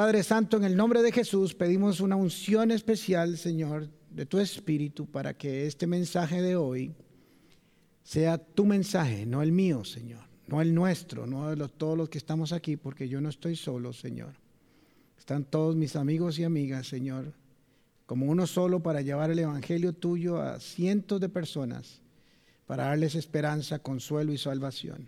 [0.00, 5.04] Padre Santo, en el nombre de Jesús pedimos una unción especial, Señor, de tu Espíritu
[5.04, 6.94] para que este mensaje de hoy
[8.10, 12.18] sea tu mensaje, no el mío, Señor, no el nuestro, no de todos los que
[12.18, 14.34] estamos aquí, porque yo no estoy solo, Señor.
[15.16, 17.32] Están todos mis amigos y amigas, Señor,
[18.06, 22.00] como uno solo para llevar el Evangelio tuyo a cientos de personas,
[22.66, 25.06] para darles esperanza, consuelo y salvación.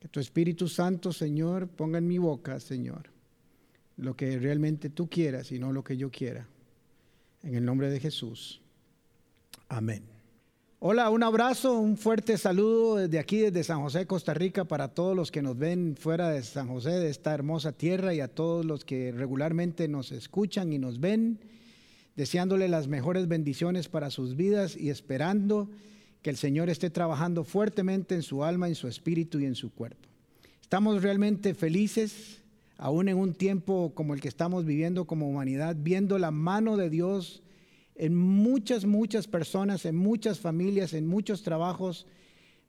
[0.00, 3.10] Que tu Espíritu Santo, Señor, ponga en mi boca, Señor
[3.98, 6.46] lo que realmente tú quieras y no lo que yo quiera.
[7.42, 8.60] En el nombre de Jesús.
[9.68, 10.17] Amén.
[10.80, 15.16] Hola, un abrazo, un fuerte saludo desde aquí, desde San José, Costa Rica, para todos
[15.16, 18.64] los que nos ven fuera de San José, de esta hermosa tierra, y a todos
[18.64, 21.40] los que regularmente nos escuchan y nos ven,
[22.14, 25.68] deseándole las mejores bendiciones para sus vidas y esperando
[26.22, 29.72] que el Señor esté trabajando fuertemente en su alma, en su espíritu y en su
[29.72, 30.08] cuerpo.
[30.62, 32.40] Estamos realmente felices
[32.76, 36.88] aún en un tiempo como el que estamos viviendo como humanidad, viendo la mano de
[36.88, 37.42] Dios
[37.98, 42.06] en muchas, muchas personas, en muchas familias, en muchos trabajos,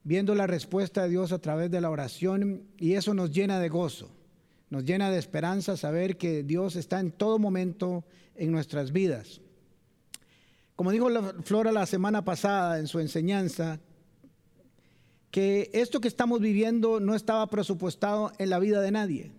[0.02, 3.68] viendo la respuesta de Dios a través de la oración y eso nos llena de
[3.68, 4.10] gozo,
[4.70, 9.40] nos llena de esperanza saber que Dios está en todo momento en nuestras vidas.
[10.74, 11.08] Como dijo
[11.44, 13.80] Flora la semana pasada en su enseñanza,
[15.30, 19.32] que esto que estamos viviendo no estaba presupuestado en la vida de nadie.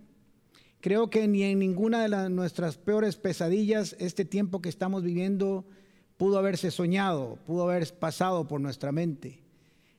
[0.80, 5.66] Creo que ni en ninguna de nuestras peores pesadillas este tiempo que estamos viviendo
[6.16, 9.42] pudo haberse soñado, pudo haber pasado por nuestra mente.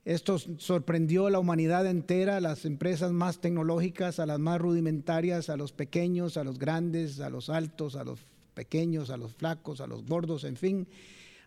[0.06, 5.50] Esto sorprendió a la humanidad entera, a las empresas más tecnológicas, a las más rudimentarias,
[5.50, 8.20] a los pequeños, a los grandes, a los altos, a los
[8.54, 10.88] pequeños, a los flacos, a los gordos, en fin,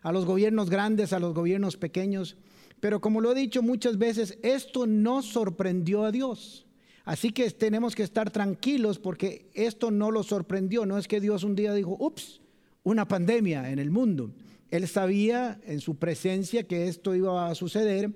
[0.01, 2.35] a los gobiernos grandes, a los gobiernos pequeños.
[2.79, 6.65] Pero como lo he dicho muchas veces, esto no sorprendió a Dios.
[7.05, 10.85] Así que tenemos que estar tranquilos porque esto no lo sorprendió.
[10.85, 12.41] No es que Dios un día dijo, ups,
[12.83, 14.31] una pandemia en el mundo.
[14.69, 18.11] Él sabía en su presencia que esto iba a suceder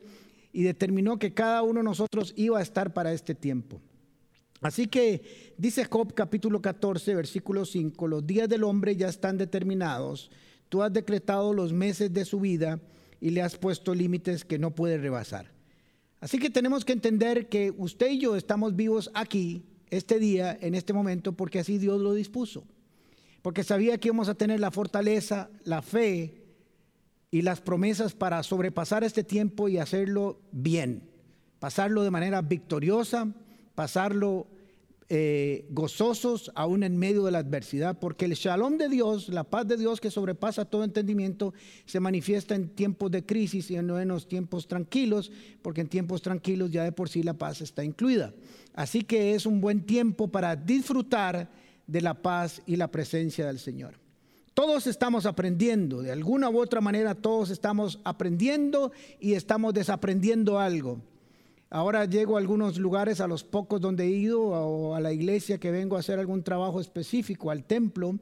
[0.54, 3.82] y determinó que cada uno de nosotros iba a estar para este tiempo.
[4.62, 10.30] Así que dice Job capítulo 14, versículo 5, los días del hombre ya están determinados,
[10.70, 12.80] tú has decretado los meses de su vida
[13.20, 15.52] y le has puesto límites que no puede rebasar.
[16.20, 20.76] Así que tenemos que entender que usted y yo estamos vivos aquí, este día, en
[20.76, 22.64] este momento, porque así Dios lo dispuso.
[23.42, 26.41] Porque sabía que íbamos a tener la fortaleza, la fe
[27.32, 31.10] y las promesas para sobrepasar este tiempo y hacerlo bien.
[31.60, 33.34] Pasarlo de manera victoriosa,
[33.74, 34.48] pasarlo
[35.14, 39.68] eh, gozosos aún en medio de la adversidad, porque el shalom de Dios, la paz
[39.68, 41.54] de Dios que sobrepasa todo entendimiento,
[41.86, 45.32] se manifiesta en tiempos de crisis y no en los tiempos tranquilos,
[45.62, 48.34] porque en tiempos tranquilos ya de por sí la paz está incluida.
[48.74, 51.50] Así que es un buen tiempo para disfrutar
[51.88, 54.01] de la paz y la presencia del Señor.
[54.54, 61.00] Todos estamos aprendiendo, de alguna u otra manera todos estamos aprendiendo y estamos desaprendiendo algo.
[61.70, 65.58] Ahora llego a algunos lugares, a los pocos donde he ido, o a la iglesia
[65.58, 68.20] que vengo a hacer algún trabajo específico, al templo,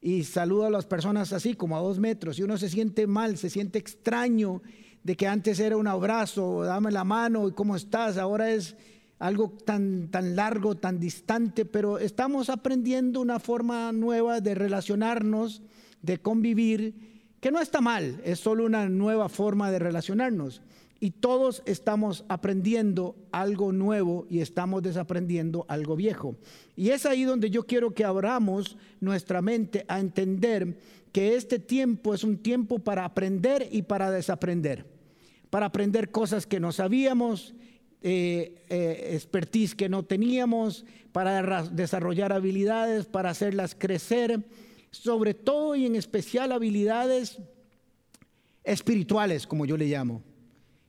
[0.00, 3.36] y saludo a las personas así, como a dos metros, y uno se siente mal,
[3.36, 4.62] se siente extraño
[5.02, 8.76] de que antes era un abrazo, dame la mano cómo estás, ahora es
[9.20, 15.62] algo tan, tan largo, tan distante, pero estamos aprendiendo una forma nueva de relacionarnos,
[16.00, 16.94] de convivir,
[17.40, 20.62] que no está mal, es solo una nueva forma de relacionarnos.
[21.02, 26.36] Y todos estamos aprendiendo algo nuevo y estamos desaprendiendo algo viejo.
[26.76, 30.78] Y es ahí donde yo quiero que abramos nuestra mente a entender
[31.12, 34.86] que este tiempo es un tiempo para aprender y para desaprender.
[35.48, 37.54] Para aprender cosas que no sabíamos,
[38.02, 44.40] eh, eh, expertise que no teníamos, para desarrollar habilidades, para hacerlas crecer,
[44.90, 47.38] sobre todo y en especial habilidades
[48.64, 50.22] espirituales, como yo le llamo.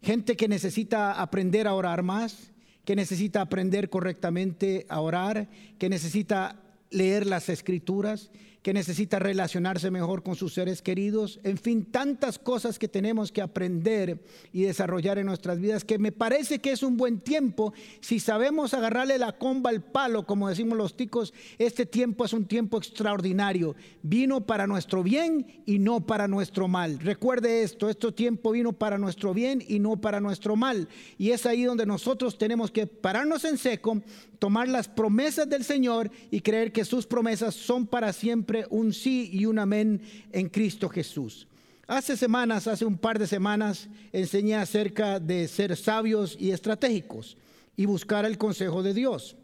[0.01, 2.51] Gente que necesita aprender a orar más,
[2.85, 8.31] que necesita aprender correctamente a orar, que necesita leer las escrituras,
[8.61, 13.41] que necesita relacionarse mejor con sus seres queridos, en fin, tantas cosas que tenemos que
[13.41, 14.19] aprender
[14.53, 18.75] y desarrollar en nuestras vidas, que me parece que es un buen tiempo, si sabemos
[18.75, 23.75] agarrarle la comba al palo, como decimos los ticos, este tiempo es un tiempo extraordinario,
[24.03, 26.99] vino para nuestro bien y no para nuestro mal.
[26.99, 30.87] Recuerde esto, este tiempo vino para nuestro bien y no para nuestro mal,
[31.17, 34.01] y es ahí donde nosotros tenemos que pararnos en seco,
[34.37, 39.29] tomar las promesas del Señor y creer que sus promesas son para siempre un sí
[39.31, 40.01] y un amén
[40.31, 41.47] en Cristo Jesús.
[41.87, 47.37] Hace semanas, hace un par de semanas, enseñé acerca de ser sabios y estratégicos
[47.75, 49.35] y buscar el consejo de Dios.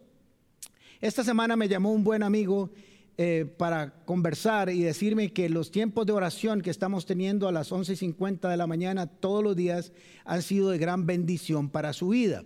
[1.01, 2.69] Esta semana me llamó un buen amigo
[3.17, 7.71] eh, para conversar y decirme que los tiempos de oración que estamos teniendo a las
[7.71, 9.91] 11.50 de la mañana todos los días
[10.23, 12.43] han sido de gran bendición para su vida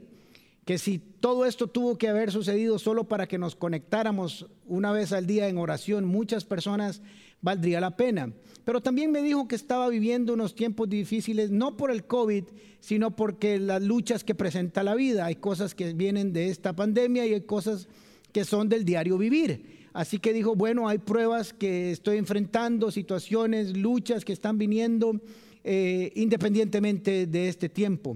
[0.71, 5.11] que si todo esto tuvo que haber sucedido solo para que nos conectáramos una vez
[5.11, 7.01] al día en oración, muchas personas
[7.41, 8.31] valdría la pena.
[8.63, 12.45] Pero también me dijo que estaba viviendo unos tiempos difíciles, no por el COVID,
[12.79, 15.25] sino porque las luchas que presenta la vida.
[15.25, 17.89] Hay cosas que vienen de esta pandemia y hay cosas
[18.31, 19.89] que son del diario vivir.
[19.91, 25.19] Así que dijo, bueno, hay pruebas que estoy enfrentando, situaciones, luchas que están viniendo
[25.65, 28.15] eh, independientemente de este tiempo.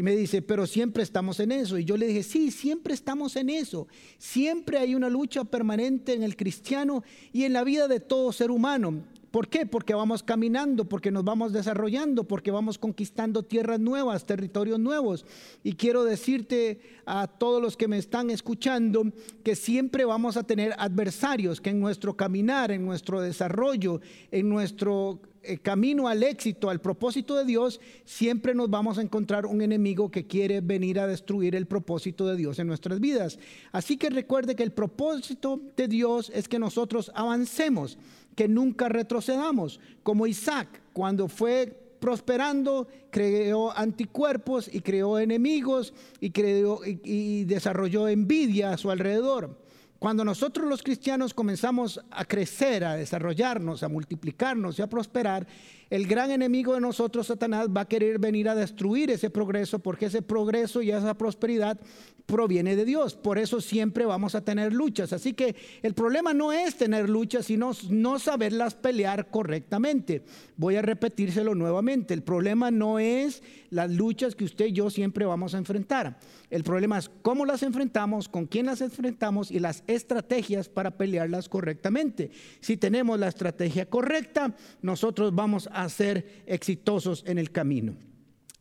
[0.00, 1.76] Y me dice, pero siempre estamos en eso.
[1.76, 3.86] Y yo le dije, sí, siempre estamos en eso.
[4.16, 7.04] Siempre hay una lucha permanente en el cristiano
[7.34, 9.04] y en la vida de todo ser humano.
[9.30, 9.66] ¿Por qué?
[9.66, 15.26] Porque vamos caminando, porque nos vamos desarrollando, porque vamos conquistando tierras nuevas, territorios nuevos.
[15.62, 19.04] Y quiero decirte a todos los que me están escuchando
[19.44, 24.00] que siempre vamos a tener adversarios, que en nuestro caminar, en nuestro desarrollo,
[24.30, 25.20] en nuestro
[25.62, 30.26] camino al éxito, al propósito de Dios, siempre nos vamos a encontrar un enemigo que
[30.26, 33.38] quiere venir a destruir el propósito de Dios en nuestras vidas.
[33.72, 37.98] Así que recuerde que el propósito de Dios es que nosotros avancemos,
[38.36, 46.80] que nunca retrocedamos, como Isaac cuando fue prosperando, creó anticuerpos y creó enemigos y, creó,
[46.84, 49.59] y desarrolló envidia a su alrededor.
[50.00, 55.46] Cuando nosotros los cristianos comenzamos a crecer, a desarrollarnos, a multiplicarnos y a prosperar,
[55.90, 60.06] el gran enemigo de nosotros, Satanás, va a querer venir a destruir ese progreso porque
[60.06, 61.80] ese progreso y esa prosperidad
[62.26, 63.14] proviene de Dios.
[63.14, 65.12] Por eso siempre vamos a tener luchas.
[65.12, 70.22] Así que el problema no es tener luchas, sino no saberlas pelear correctamente.
[70.56, 72.14] Voy a repetírselo nuevamente.
[72.14, 76.18] El problema no es las luchas que usted y yo siempre vamos a enfrentar.
[76.50, 81.48] El problema es cómo las enfrentamos, con quién las enfrentamos y las estrategias para pelearlas
[81.48, 82.30] correctamente.
[82.60, 87.94] Si tenemos la estrategia correcta, nosotros vamos a ser exitosos en el camino.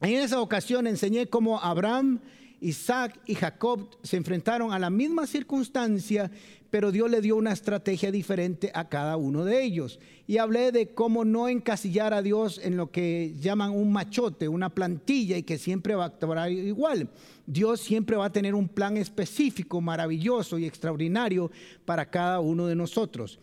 [0.01, 2.19] En esa ocasión enseñé cómo Abraham
[2.61, 6.29] Isaac y Jacob se enfrentaron a la misma circunstancia,
[6.69, 9.99] pero Dios le dio una estrategia diferente a cada uno de ellos.
[10.27, 14.69] Y hablé de cómo no encasillar a Dios en lo que llaman un machote, una
[14.69, 17.09] plantilla y que siempre va a actuar igual.
[17.47, 21.49] Dios siempre va a tener un plan específico, maravilloso y extraordinario
[21.85, 23.39] para cada uno de nosotros.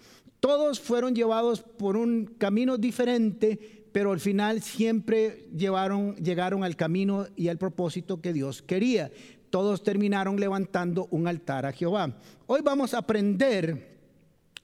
[0.46, 3.58] Todos fueron llevados por un camino diferente,
[3.90, 9.10] pero al final siempre llegaron al camino y al propósito que Dios quería.
[9.50, 12.16] Todos terminaron levantando un altar a Jehová.
[12.46, 13.98] Hoy vamos a aprender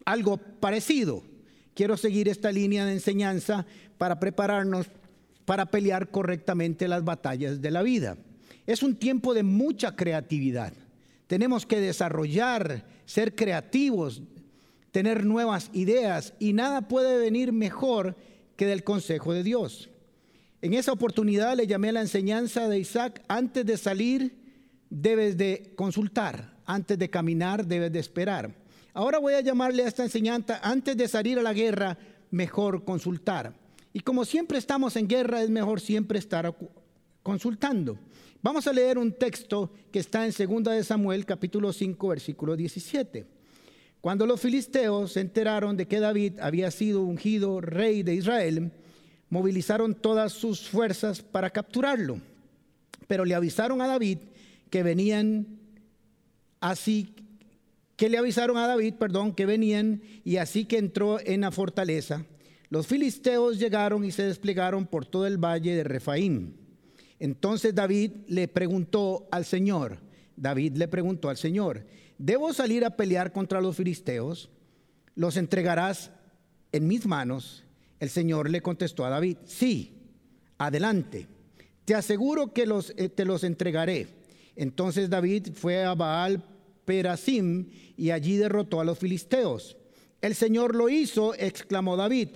[0.05, 1.25] algo parecido.
[1.75, 3.67] Quiero seguir esta línea de enseñanza
[3.99, 4.87] para prepararnos
[5.44, 8.19] para pelear correctamente las batallas de la vida.
[8.69, 10.75] Es un tiempo de mucha creatividad.
[11.26, 14.23] Tenemos que desarrollar, ser creativos,
[14.92, 18.14] tener nuevas ideas y nada puede venir mejor
[18.56, 19.90] que del consejo de Dios.
[20.60, 24.38] En esa oportunidad le llamé la enseñanza de Isaac, antes de salir
[24.90, 28.55] debes de consultar, antes de caminar debes de esperar.
[28.94, 31.98] Ahora voy a llamarle a esta enseñanza, antes de salir a la guerra,
[32.31, 33.55] mejor consultar.
[33.94, 36.55] Y como siempre estamos en guerra, es mejor siempre estar
[37.22, 37.98] consultando.
[38.43, 43.42] Vamos a leer un texto que está en 2 de Samuel, capítulo 5, versículo 17.
[44.02, 48.72] Cuando los filisteos se enteraron de que David había sido ungido rey de Israel,
[49.30, 52.20] movilizaron todas sus fuerzas para capturarlo.
[53.06, 54.18] Pero le avisaron a David
[54.70, 55.46] que venían
[56.60, 57.14] así
[57.94, 62.24] que le avisaron a David, perdón, que venían y así que entró en la fortaleza.
[62.70, 66.54] Los filisteos llegaron y se desplegaron por todo el valle de Refaim.
[67.20, 69.98] Entonces David le preguntó al Señor,
[70.34, 71.86] David le preguntó al Señor,
[72.22, 74.48] ¿debo salir a pelear contra los filisteos?
[75.17, 76.12] ¿Los entregarás
[76.70, 77.64] en mis manos?
[77.98, 79.93] El Señor le contestó a David, sí,
[80.56, 81.26] adelante,
[81.84, 84.06] te aseguro que los, eh, te los entregaré.
[84.55, 86.44] Entonces David fue a Baal
[86.84, 89.76] Perasim y allí derrotó a los filisteos.
[90.20, 92.29] El Señor lo hizo, exclamó David.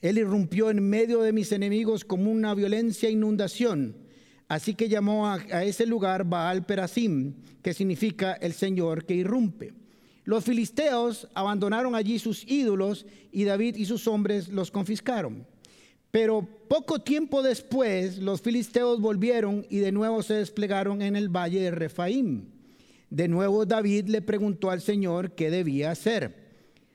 [0.00, 4.07] Él irrumpió en medio de mis enemigos como una violencia inundación.
[4.48, 9.74] Así que llamó a, ese lugar Baal Perasim, que significa el Señor que irrumpe.
[10.24, 15.46] Los filisteos abandonaron allí sus ídolos y David y sus hombres los confiscaron.
[16.10, 21.60] Pero poco tiempo después los filisteos volvieron y de nuevo se desplegaron en el valle
[21.60, 22.46] de Refaim.
[23.10, 26.48] De nuevo David le preguntó al Señor qué debía hacer.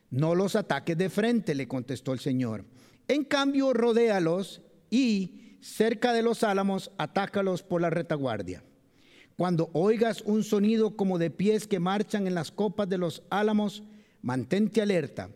[0.10, 2.65] No los ataques de frente, le contestó el Señor.
[3.07, 8.63] En cambio, rodéalos y cerca de los álamos, atácalos por la retaguardia.
[9.38, 13.84] Cuando oigas un sonido como de pies que marchan en las copas de los álamos,
[14.22, 15.29] mantente alerta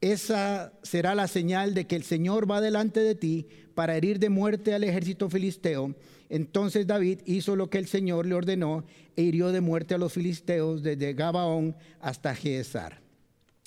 [0.00, 4.30] esa será la señal de que el Señor va delante de ti para herir de
[4.30, 5.94] muerte al ejército filisteo.
[6.28, 8.84] Entonces David hizo lo que el Señor le ordenó
[9.16, 13.00] e hirió de muerte a los filisteos desde Gabaón hasta Geesar.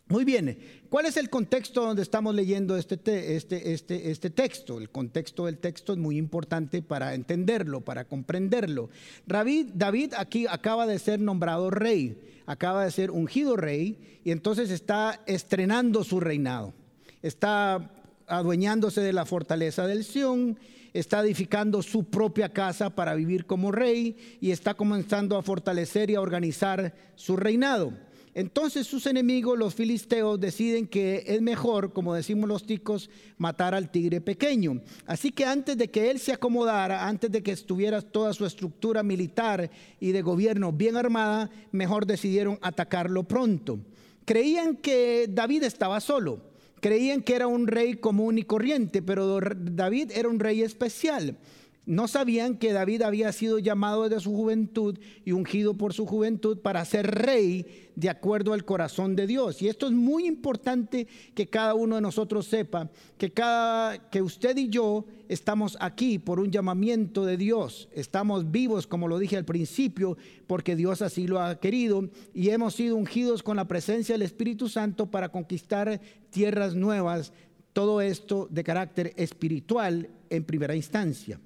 [0.08, 4.78] Muy bien, ¿cuál es el contexto donde estamos leyendo este, este, este, este texto?
[4.78, 8.90] El contexto del texto es muy importante para entenderlo, para comprenderlo.
[9.26, 14.72] David, David aquí acaba de ser nombrado rey, acaba de ser ungido rey y entonces
[14.72, 16.74] está estrenando su reinado.
[17.22, 17.90] Está
[18.28, 20.60] adueñándose de la fortaleza del Sión,
[20.92, 26.16] está edificando su propia casa para vivir como rey y está comenzando a fortalecer y
[26.16, 27.94] a organizar su reinado.
[28.36, 33.92] Entonces sus enemigos, los filisteos, deciden que es mejor, como decimos los ticos, matar al
[33.92, 34.82] tigre pequeño.
[35.06, 39.04] Así que antes de que él se acomodara, antes de que estuviera toda su estructura
[39.04, 43.80] militar y de gobierno bien armada, mejor decidieron atacarlo pronto.
[44.26, 46.42] Creían que David estaba solo,
[46.80, 51.38] creían que era un rey común y corriente, pero David era un rey especial.
[51.86, 56.60] No sabían que David había sido llamado desde su juventud y ungido por su juventud
[56.60, 59.62] para ser rey de acuerdo al corazón de Dios.
[59.62, 64.56] Y esto es muy importante que cada uno de nosotros sepa que cada que usted
[64.56, 67.90] y yo estamos aquí por un llamamiento de Dios.
[67.92, 72.76] Estamos vivos, como lo dije al principio, porque Dios así lo ha querido y hemos
[72.76, 76.00] sido ungidos con la presencia del Espíritu Santo para conquistar
[76.30, 77.34] tierras nuevas.
[77.74, 81.42] Todo esto de carácter espiritual en primera instancia.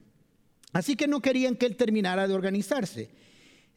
[0.73, 3.09] Así que no querían que él terminara de organizarse.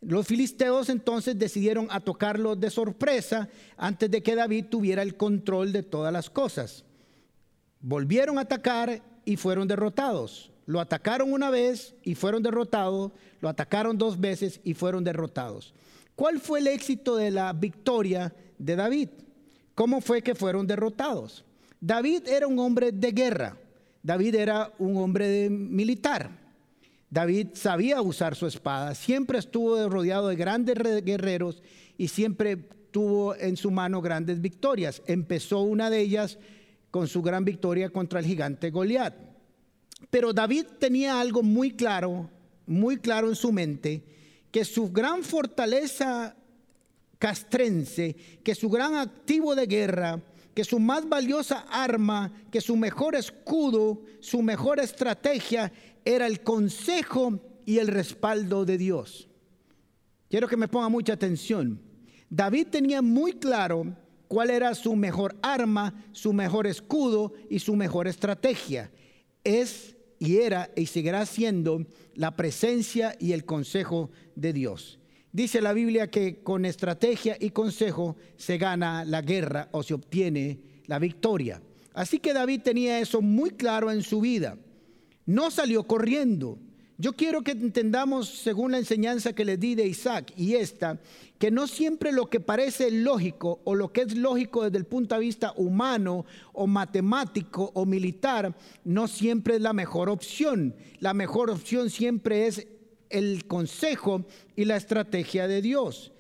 [0.01, 5.83] Los filisteos entonces decidieron tocarlo de sorpresa antes de que David tuviera el control de
[5.83, 6.85] todas las cosas.
[7.81, 10.51] Volvieron a atacar y fueron derrotados.
[10.65, 13.13] Lo atacaron una vez y fueron derrotados.
[13.41, 15.75] Lo atacaron dos veces y fueron derrotados.
[16.17, 19.09] ¿Cuál fue el éxito de la victoria de David?
[19.75, 21.45] ¿Cómo fue que fueron derrotados?
[21.81, 23.57] David era un hombre de guerra.
[24.03, 26.40] David era un hombre militar.
[27.11, 31.61] David sabía usar su espada, siempre estuvo rodeado de grandes guerreros
[31.99, 35.03] y siempre tuvo en su mano grandes victorias.
[35.07, 36.39] Empezó una de ellas
[36.91, 39.15] con su gran victoria contra el gigante Goliat.
[40.09, 42.31] Pero David tenía algo muy claro,
[42.67, 44.05] muy claro en su mente,
[44.51, 46.37] que su gran fortaleza
[47.19, 50.21] castrense, que su gran activo de guerra,
[50.55, 55.73] que su más valiosa arma, que su mejor escudo, su mejor estrategia
[56.05, 59.29] era el consejo y el respaldo de Dios.
[60.29, 61.81] Quiero que me ponga mucha atención.
[62.29, 63.97] David tenía muy claro
[64.29, 68.91] cuál era su mejor arma, su mejor escudo y su mejor estrategia.
[69.43, 75.01] Es y era y seguirá siendo la presencia y el consejo de Dios.
[75.33, 80.61] Dice la Biblia que con estrategia y consejo se gana la guerra o se obtiene
[80.87, 81.63] la victoria.
[81.95, 84.57] Así que David tenía eso muy claro en su vida
[85.31, 86.59] no salió corriendo.
[86.99, 90.99] Yo quiero que entendamos, según la enseñanza que le di de Isaac y esta,
[91.39, 95.15] que no siempre lo que parece lógico o lo que es lógico desde el punto
[95.15, 100.75] de vista humano o matemático o militar, no siempre es la mejor opción.
[100.99, 102.67] La mejor opción siempre es
[103.09, 106.13] el consejo y la estrategia de Dios.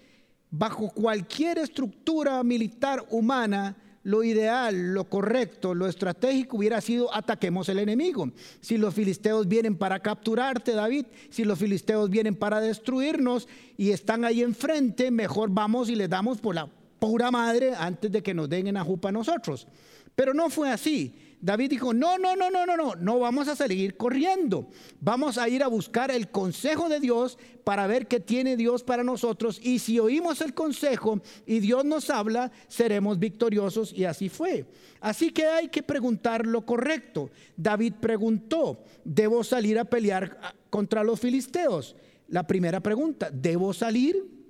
[0.50, 7.78] Bajo cualquier estructura militar humana, lo ideal, lo correcto, lo estratégico hubiera sido ataquemos el
[7.78, 8.30] enemigo.
[8.60, 14.24] Si los filisteos vienen para capturarte, David, si los filisteos vienen para destruirnos y están
[14.24, 18.48] ahí enfrente, mejor vamos y les damos por la pura madre antes de que nos
[18.48, 19.66] den en ajupa a nosotros.
[20.14, 21.14] Pero no fue así.
[21.42, 24.68] David dijo, no, no, no, no, no, no, no vamos a salir corriendo.
[25.00, 29.04] Vamos a ir a buscar el consejo de Dios para ver qué tiene Dios para
[29.04, 29.58] nosotros.
[29.62, 33.92] Y si oímos el consejo y Dios nos habla, seremos victoriosos.
[33.94, 34.66] Y así fue.
[35.00, 37.30] Así que hay que preguntar lo correcto.
[37.56, 41.96] David preguntó, ¿debo salir a pelear contra los filisteos?
[42.28, 44.40] La primera pregunta, ¿debo salir?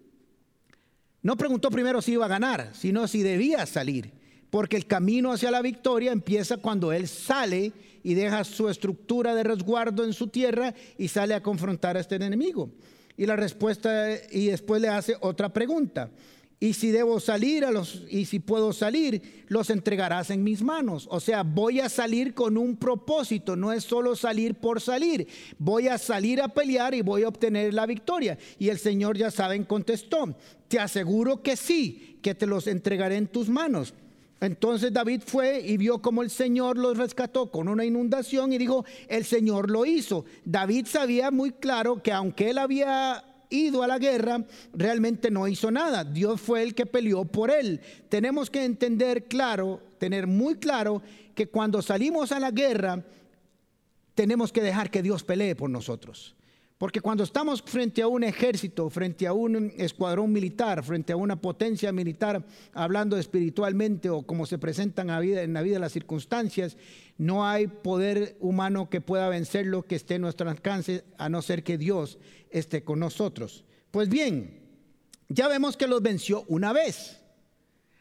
[1.23, 4.20] No preguntó primero si iba a ganar, sino si debía salir.
[4.51, 9.45] Porque el camino hacia la victoria empieza cuando él sale y deja su estructura de
[9.45, 12.71] resguardo en su tierra y sale a confrontar a este enemigo.
[13.17, 16.11] Y la respuesta, y después le hace otra pregunta.
[16.63, 21.09] Y si debo salir a los, y si puedo salir, los entregarás en mis manos.
[21.11, 25.27] O sea, voy a salir con un propósito, no es solo salir por salir.
[25.59, 28.37] Voy a salir a pelear y voy a obtener la victoria.
[28.59, 30.37] Y el Señor ya saben, contestó,
[30.69, 33.95] te aseguro que sí, que te los entregaré en tus manos.
[34.41, 38.85] Entonces David fue y vio cómo el Señor los rescató con una inundación y dijo,
[39.09, 40.25] el Señor lo hizo.
[40.45, 45.71] David sabía muy claro que aunque él había ido a la guerra, realmente no hizo
[45.71, 46.05] nada.
[46.05, 47.81] Dios fue el que peleó por él.
[48.09, 51.03] Tenemos que entender claro, tener muy claro
[51.35, 53.05] que cuando salimos a la guerra,
[54.15, 56.35] tenemos que dejar que Dios pelee por nosotros.
[56.81, 61.39] Porque cuando estamos frente a un ejército, frente a un escuadrón militar, frente a una
[61.39, 66.79] potencia militar, hablando espiritualmente o como se presentan en la vida las circunstancias,
[67.19, 71.65] no hay poder humano que pueda vencerlo que esté en nuestro alcance, a no ser
[71.65, 72.19] que Dios
[72.49, 73.67] esté con nosotros.
[73.91, 74.63] Pues bien,
[75.29, 77.21] ya vemos que los venció una vez.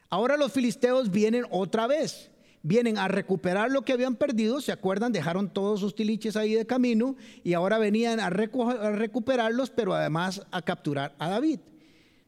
[0.10, 5.12] Ahora los filisteos vienen otra vez vienen a recuperar lo que habían perdido, ¿se acuerdan?
[5.12, 10.62] Dejaron todos sus tiliches ahí de camino y ahora venían a, recuperarlos, pero además a
[10.62, 11.60] capturar a David.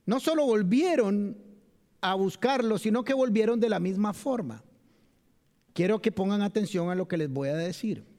[0.05, 1.38] No solo volvieron
[2.01, 4.63] a buscarlo, sino que volvieron de la misma forma.
[5.73, 8.10] Quiero que pongan atención a lo que les voy a decir.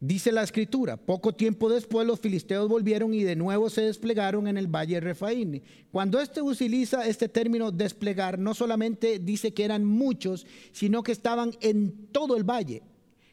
[0.00, 4.56] Dice la escritura, poco tiempo después los filisteos volvieron y de nuevo se desplegaron en
[4.56, 5.60] el valle de Refaín.
[5.90, 11.50] Cuando este utiliza este término desplegar, no solamente dice que eran muchos, sino que estaban
[11.60, 12.82] en todo el valle.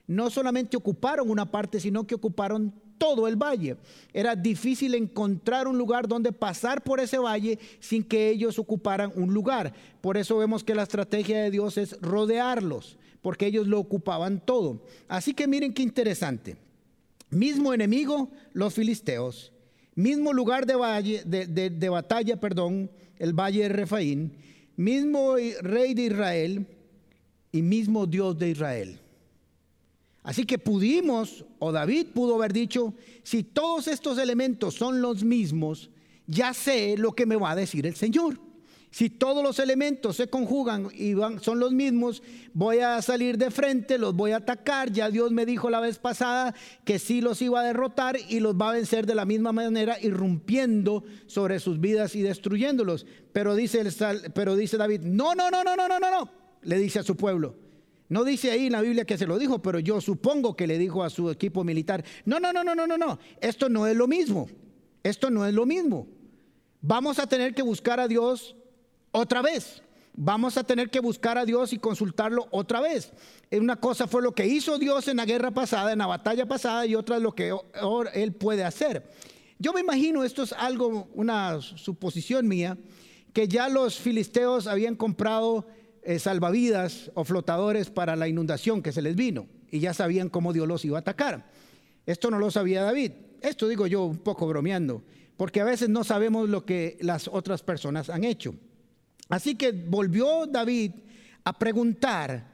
[0.08, 3.78] No solamente ocuparon una parte, sino que ocuparon todo el valle.
[4.12, 9.32] Era difícil encontrar un lugar donde pasar por ese valle sin que ellos ocuparan un
[9.32, 9.72] lugar.
[10.02, 14.84] Por eso vemos que la estrategia de Dios es rodearlos porque ellos lo ocupaban todo.
[15.08, 16.58] Así que miren qué interesante.
[17.32, 19.52] Mismo enemigo, los filisteos.
[19.96, 24.32] Mismo lugar de, valle, de, batalla, perdón, el valle de Refaín.
[24.76, 26.68] Mismo rey de Israel
[27.52, 29.00] y mismo Dios de Israel.
[30.22, 35.90] Así que pudimos, o David pudo haber dicho, si todos estos elementos son los mismos,
[36.28, 38.45] ya sé lo que me va a decir el Señor.
[38.96, 43.98] Si todos los elementos se conjugan y son los mismos, voy a salir de frente,
[43.98, 44.90] los voy a atacar.
[44.90, 46.56] Ya Dios me dijo la vez pasada
[46.86, 49.98] que sí los iba a derrotar y los va a vencer de la misma manera,
[50.02, 53.06] irrumpiendo sobre sus vidas y destruyéndolos.
[53.34, 53.84] Pero dice,
[54.34, 56.30] pero dice David, no, no, no, no, no, no, no, no,
[56.62, 57.58] le dice a su pueblo.
[58.08, 60.78] No dice ahí en la Biblia que se lo dijo, pero yo supongo que le
[60.78, 63.98] dijo a su equipo militar, no, no, no, no, no, no, no, esto no es
[63.98, 64.48] lo mismo,
[65.04, 66.08] esto no es lo mismo.
[66.80, 68.56] Vamos a tener que buscar a Dios
[69.16, 69.82] otra vez.
[70.18, 73.12] Vamos a tener que buscar a Dios y consultarlo otra vez.
[73.52, 76.86] Una cosa fue lo que hizo Dios en la guerra pasada, en la batalla pasada,
[76.86, 79.10] y otra es lo que ahora Él puede hacer.
[79.58, 82.78] Yo me imagino, esto es algo, una suposición mía,
[83.34, 85.68] que ya los filisteos habían comprado
[86.04, 90.54] eh, salvavidas o flotadores para la inundación que se les vino, y ya sabían cómo
[90.54, 91.50] Dios los iba a atacar.
[92.06, 93.12] Esto no lo sabía David.
[93.42, 95.04] Esto digo yo un poco bromeando,
[95.36, 98.56] porque a veces no sabemos lo que las otras personas han hecho.
[99.30, 100.92] Así que volvió David
[101.44, 102.52] a preguntar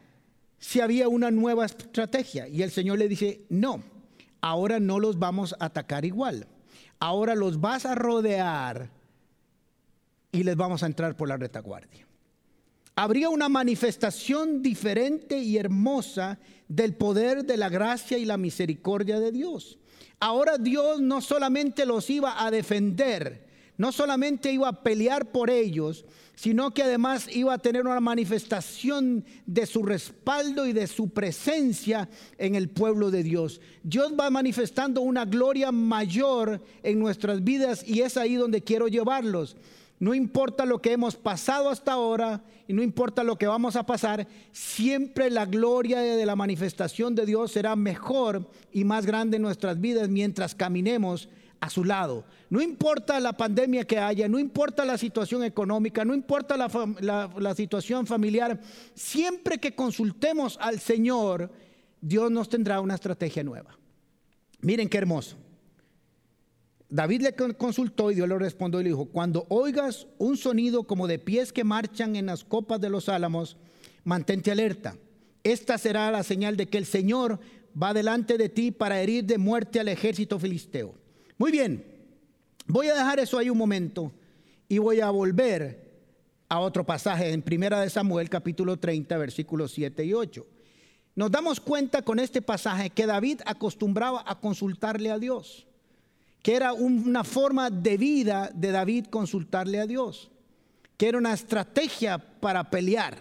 [0.60, 2.47] si había una nueva estrategia.
[2.47, 3.84] Y el Señor le dice, no,
[4.41, 6.47] ahora no los vamos a atacar igual.
[6.99, 8.89] Ahora los vas a rodear
[10.31, 12.07] y les vamos a entrar por la retaguardia.
[12.95, 19.31] Habría una manifestación diferente y hermosa del poder de la gracia y la misericordia de
[19.31, 19.79] Dios.
[20.19, 26.05] Ahora Dios no solamente los iba a defender, no solamente iba a pelear por ellos,
[26.41, 32.10] sino que además iba a tener una manifestación de su respaldo y de su presencia
[32.39, 33.62] en el pueblo de Dios.
[33.84, 39.56] Dios va manifestando una gloria mayor en nuestras vidas y es ahí donde quiero llevarlos.
[39.99, 43.86] No importa lo que hemos pasado hasta ahora y no importa lo que vamos a
[43.86, 49.43] pasar, siempre la gloria de la manifestación de Dios será mejor y más grande en
[49.43, 51.30] nuestras vidas mientras caminemos
[51.62, 52.26] a su lado.
[52.50, 58.08] No importa la pandemia que haya, no importa la situación económica, no importa la, situación
[58.08, 58.60] familiar,
[58.95, 61.52] siempre que consultemos al Señor,
[62.02, 63.78] Dios nos tendrá una estrategia nueva.
[64.60, 65.38] Miren qué hermoso.
[66.89, 71.08] David le consultó y Dios le respondió y le dijo, cuando oigas un sonido como
[71.08, 73.56] de pies que marchan en las copas de los álamos,
[74.04, 74.97] mantente alerta.
[75.43, 77.39] Esta será la señal de que el Señor
[77.82, 80.95] va delante de ti para herir de muerte al ejército filisteo.
[81.41, 81.84] Muy bien,
[82.67, 84.12] voy a dejar eso ahí un momento
[84.69, 85.91] y voy a volver
[86.47, 90.45] a otro pasaje en Primera de Samuel capítulo 30 versículos 7 y 8.
[91.15, 95.65] Nos damos cuenta con este pasaje que David acostumbraba a consultarle a Dios,
[96.43, 100.30] que era una forma de vida de David consultarle a Dios,
[100.95, 103.17] que era una estrategia para pelear,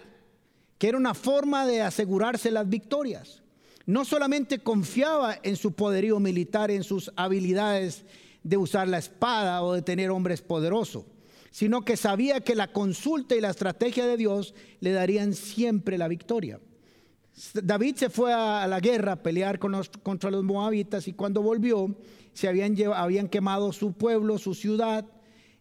[0.77, 3.41] que era una forma de asegurarse las victorias.
[3.85, 8.05] No solamente confiaba en su poderío militar, en sus habilidades
[8.43, 11.05] de usar la espada o de tener hombres poderosos,
[11.51, 16.07] sino que sabía que la consulta y la estrategia de Dios le darían siempre la
[16.07, 16.59] victoria.
[17.53, 21.95] David se fue a la guerra a pelear contra los moabitas y cuando volvió
[22.33, 22.75] se habían,
[23.29, 25.05] quemado su pueblo, su ciudad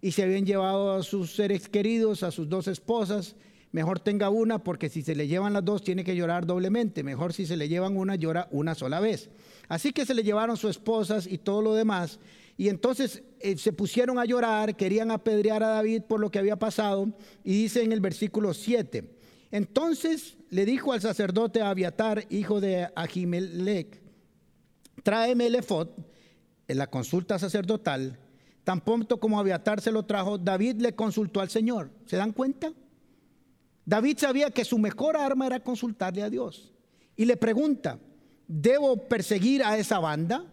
[0.00, 3.36] y se habían llevado a sus seres queridos, a sus dos esposas.
[3.72, 7.04] Mejor tenga una porque si se le llevan las dos tiene que llorar doblemente.
[7.04, 9.30] Mejor si se le llevan una llora una sola vez.
[9.68, 12.18] Así que se le llevaron sus esposas y todo lo demás
[12.60, 16.58] y entonces eh, se pusieron a llorar, querían apedrear a David por lo que había
[16.58, 17.08] pasado.
[17.42, 19.02] Y dice en el versículo 7,
[19.50, 24.02] entonces le dijo al sacerdote Abiatar, hijo de Ahimelech,
[25.02, 25.88] tráeme el efod,
[26.68, 28.18] en la consulta sacerdotal,
[28.62, 31.90] tan pronto como Abiatar se lo trajo, David le consultó al Señor.
[32.04, 32.74] ¿Se dan cuenta?
[33.90, 36.72] David sabía que su mejor arma era consultarle a Dios.
[37.16, 37.98] Y le pregunta,
[38.46, 40.44] ¿debo perseguir a esa banda?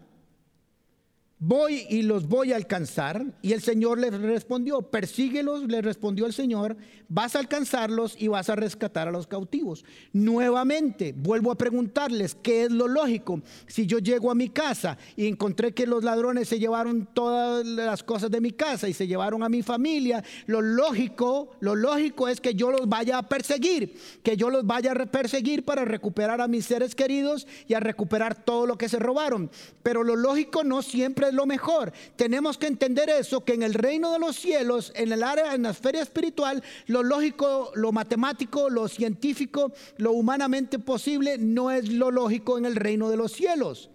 [1.38, 3.24] Voy y los voy a alcanzar.
[3.42, 6.76] Y el Señor le respondió, persíguelos, le respondió el Señor,
[7.08, 9.84] vas a alcanzarlos y vas a rescatar a los cautivos.
[10.12, 13.40] Nuevamente, vuelvo a preguntarles, ¿qué es lo lógico?
[13.66, 18.02] Si yo llego a mi casa y encontré que los ladrones se llevaron todas las
[18.02, 22.40] cosas de mi casa y se llevaron a mi familia, lo lógico, lo lógico es
[22.40, 26.48] que yo los vaya a perseguir, que yo los vaya a perseguir para recuperar a
[26.48, 29.50] mis seres queridos y a recuperar todo lo que se robaron.
[29.82, 31.92] Pero lo lógico no siempre lo mejor.
[32.16, 35.62] Tenemos que entender eso, que en el reino de los cielos, en el área, en
[35.62, 42.10] la esfera espiritual, lo lógico, lo matemático, lo científico, lo humanamente posible, no es lo
[42.10, 43.90] lógico en el reino de los cielos.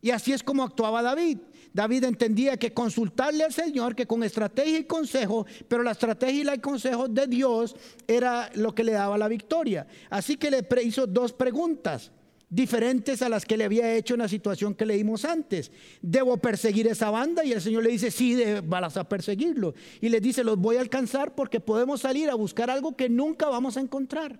[0.00, 1.38] Y así es como actuaba David.
[1.72, 6.48] David entendía que consultarle al Señor, que con estrategia y consejo, pero la estrategia y
[6.48, 7.74] el consejo de Dios
[8.06, 9.86] era lo que le daba la victoria.
[10.10, 12.10] Así que le hizo dos preguntas
[12.52, 15.72] diferentes a las que le había hecho en la situación que leímos antes.
[16.02, 17.44] ¿Debo perseguir esa banda?
[17.44, 19.74] Y el Señor le dice, sí, vas a perseguirlo.
[20.02, 23.48] Y le dice, los voy a alcanzar porque podemos salir a buscar algo que nunca
[23.48, 24.38] vamos a encontrar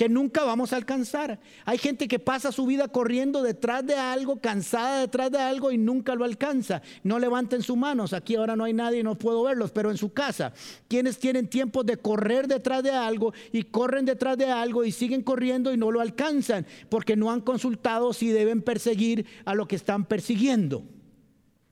[0.00, 1.38] que nunca vamos a alcanzar.
[1.66, 5.76] Hay gente que pasa su vida corriendo detrás de algo, cansada detrás de algo y
[5.76, 6.80] nunca lo alcanza.
[7.02, 9.98] No levanten sus manos, aquí ahora no hay nadie y no puedo verlos, pero en
[9.98, 10.54] su casa,
[10.88, 15.22] quienes tienen tiempo de correr detrás de algo y corren detrás de algo y siguen
[15.22, 19.76] corriendo y no lo alcanzan porque no han consultado si deben perseguir a lo que
[19.76, 20.82] están persiguiendo.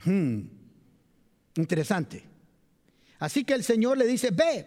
[0.05, 0.41] Hmm.
[1.57, 2.25] Interesante.
[3.21, 4.67] Así que el Señor le dice, ve,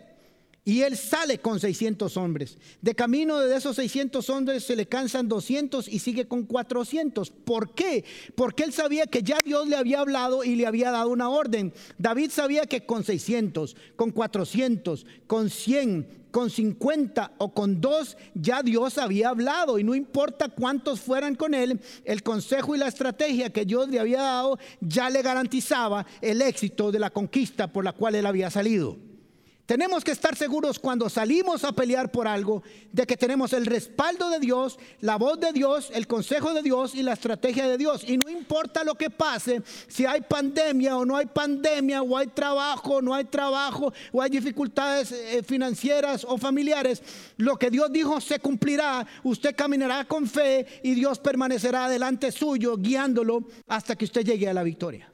[0.63, 2.57] y él sale con 600 hombres.
[2.81, 7.31] De camino de esos 600 hombres se le cansan 200 y sigue con 400.
[7.31, 8.05] ¿Por qué?
[8.35, 11.73] Porque él sabía que ya Dios le había hablado y le había dado una orden.
[11.97, 18.61] David sabía que con 600, con 400, con 100, con 50 o con 2 ya
[18.61, 23.51] Dios había hablado y no importa cuántos fueran con él, el consejo y la estrategia
[23.51, 27.93] que Dios le había dado ya le garantizaba el éxito de la conquista por la
[27.93, 29.10] cual él había salido.
[29.71, 34.29] Tenemos que estar seguros cuando salimos a pelear por algo de que tenemos el respaldo
[34.29, 38.03] de Dios, la voz de Dios, el consejo de Dios y la estrategia de Dios.
[38.05, 42.27] Y no importa lo que pase, si hay pandemia o no hay pandemia, o hay
[42.27, 47.01] trabajo o no hay trabajo, o hay dificultades eh, financieras o familiares,
[47.37, 49.07] lo que Dios dijo se cumplirá.
[49.23, 54.53] Usted caminará con fe y Dios permanecerá delante suyo, guiándolo hasta que usted llegue a
[54.53, 55.10] la victoria.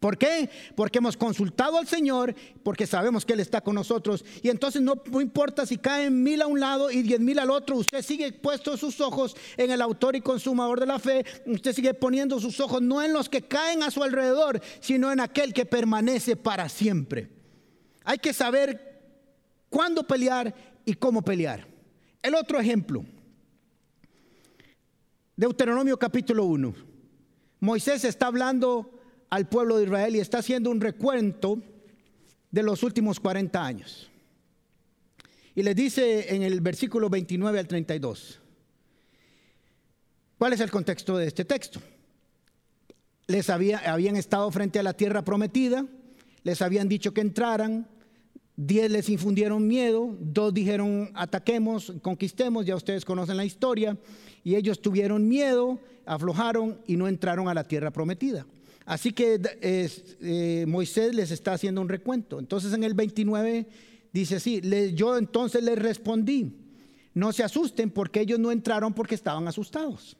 [0.00, 0.48] ¿Por qué?
[0.76, 4.24] Porque hemos consultado al Señor, porque sabemos que Él está con nosotros.
[4.42, 7.76] Y entonces no, importa si caen mil a un lado y diez mil al otro,
[7.76, 11.24] usted sigue puesto sus ojos en el autor y consumador de la fe.
[11.46, 15.20] Usted sigue poniendo sus ojos no en los que caen a su alrededor, sino en
[15.20, 17.30] aquel que permanece para siempre.
[18.04, 19.02] Hay que saber
[19.68, 21.66] cuándo pelear y cómo pelear.
[22.22, 23.04] El otro ejemplo,
[25.36, 26.74] Deuteronomio capítulo 1.
[27.60, 28.97] Moisés está hablando
[29.30, 31.60] al pueblo de Israel y está haciendo un recuento
[32.50, 34.10] de los últimos 40 años.
[35.54, 38.40] Y les dice en el versículo 29 al 32,
[40.38, 41.80] ¿cuál es el contexto de este texto?
[43.26, 45.84] Les había, habían estado frente a la tierra prometida,
[46.44, 47.88] les habían dicho que entraran,
[48.56, 53.98] diez les infundieron miedo, dos dijeron ataquemos, conquistemos, ya ustedes conocen la historia,
[54.44, 58.46] y ellos tuvieron miedo, aflojaron y no entraron a la tierra prometida.
[58.88, 62.38] Así que eh, Moisés les está haciendo un recuento.
[62.38, 63.66] Entonces en el 29
[64.14, 64.62] dice así,
[64.94, 66.56] yo entonces les respondí,
[67.12, 70.16] no se asusten porque ellos no entraron porque estaban asustados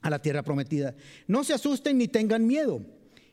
[0.00, 0.94] a la tierra prometida.
[1.26, 2.80] No se asusten ni tengan miedo.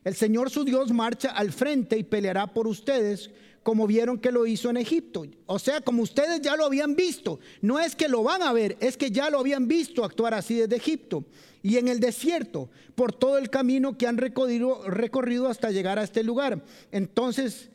[0.04, 3.30] El Señor su Dios marcha al frente y peleará por ustedes
[3.62, 5.26] como vieron que lo hizo en Egipto.
[5.46, 7.40] O sea, como ustedes ya lo habían visto.
[7.60, 10.54] No es que lo van a ver, es que ya lo habían visto actuar así
[10.54, 11.24] desde Egipto.
[11.62, 16.04] Y en el desierto, por todo el camino que han recorrido, recorrido hasta llegar a
[16.04, 16.64] este lugar.
[16.90, 17.70] Entonces,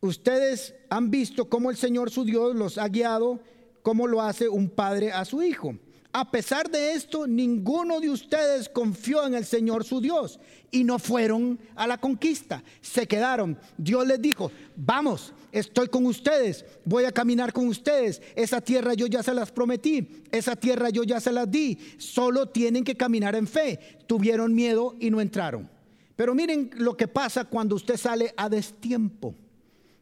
[0.00, 3.40] ustedes han visto cómo el Señor su Dios los ha guiado,
[3.82, 5.76] como lo hace un padre a su hijo.
[6.18, 10.98] A pesar de esto, ninguno de ustedes confió en el Señor su Dios y no
[10.98, 12.64] fueron a la conquista.
[12.80, 13.58] Se quedaron.
[13.76, 18.22] Dios les dijo, vamos, estoy con ustedes, voy a caminar con ustedes.
[18.34, 21.76] Esa tierra yo ya se las prometí, esa tierra yo ya se las di.
[21.98, 23.98] Solo tienen que caminar en fe.
[24.06, 25.68] Tuvieron miedo y no entraron.
[26.16, 29.34] Pero miren lo que pasa cuando usted sale a destiempo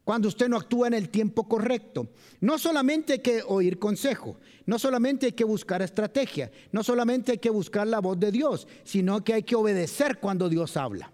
[0.05, 2.09] cuando usted no actúa en el tiempo correcto.
[2.41, 4.37] No solamente hay que oír consejo,
[4.67, 8.69] no solamente hay que buscar estrategia, no solamente hay que buscar la voz de Dios,
[8.85, 11.11] sino que hay que obedecer cuando Dios habla.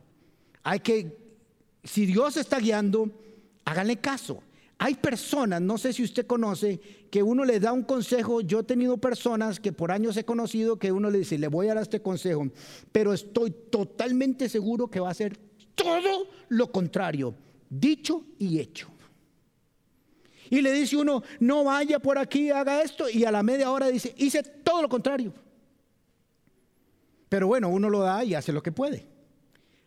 [0.64, 1.16] Hay que,
[1.84, 3.10] si Dios está guiando,
[3.64, 4.42] háganle caso.
[4.82, 8.40] Hay personas, no sé si usted conoce, que uno le da un consejo.
[8.40, 11.68] Yo he tenido personas que por años he conocido que uno le dice, le voy
[11.68, 12.48] a dar este consejo,
[12.90, 15.36] pero estoy totalmente seguro que va a ser
[15.74, 17.34] todo lo contrario
[17.70, 18.88] dicho y hecho.
[20.50, 23.86] Y le dice uno, no vaya por aquí, haga esto, y a la media hora
[23.86, 25.32] dice, hice todo lo contrario.
[27.28, 29.06] Pero bueno, uno lo da y hace lo que puede.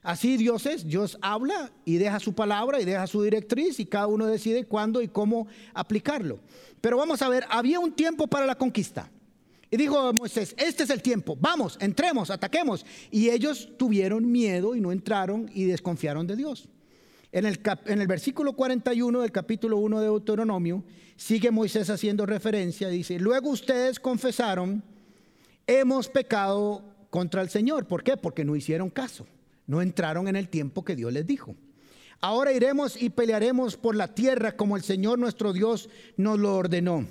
[0.01, 4.07] Así Dios es, Dios habla y deja su palabra y deja su directriz y cada
[4.07, 6.39] uno decide cuándo y cómo aplicarlo.
[6.81, 9.09] Pero vamos a ver, había un tiempo para la conquista.
[9.69, 12.85] Y dijo Moisés, este es el tiempo, vamos, entremos, ataquemos.
[13.11, 16.69] Y ellos tuvieron miedo y no entraron y desconfiaron de Dios.
[17.33, 20.83] En el, en el, versículo 41 del capítulo 1 de Deuteronomio,
[21.15, 24.83] sigue Moisés haciendo referencia, dice, luego ustedes confesaron,
[25.65, 27.87] hemos pecado contra el Señor.
[27.87, 28.17] ¿Por qué?
[28.17, 29.25] Porque no hicieron caso,
[29.65, 31.55] no entraron en el tiempo que Dios les dijo.
[32.21, 37.07] Ahora iremos y pelearemos por la tierra como el Señor nuestro Dios nos lo ordenó.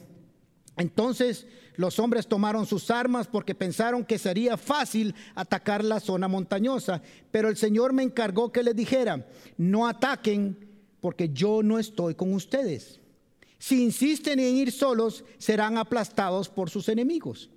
[0.77, 7.03] Entonces los hombres tomaron sus armas porque pensaron que sería fácil atacar la zona montañosa,
[7.31, 10.57] pero el Señor me encargó que les dijera, no ataquen
[11.01, 13.01] porque yo no estoy con ustedes.
[13.59, 17.51] Si insisten en ir solos, serán aplastados por sus enemigos.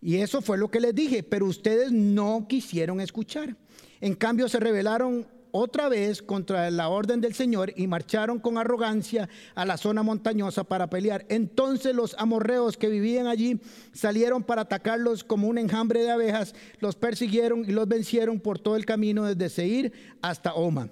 [0.00, 3.56] Y eso fue lo que les dije, pero ustedes no quisieron escuchar.
[4.00, 9.28] En cambio se rebelaron otra vez contra la orden del Señor y marcharon con arrogancia
[9.54, 11.24] a la zona montañosa para pelear.
[11.28, 13.60] Entonces los amorreos que vivían allí
[13.92, 18.76] salieron para atacarlos como un enjambre de abejas, los persiguieron y los vencieron por todo
[18.76, 20.88] el camino desde Seir hasta Oma.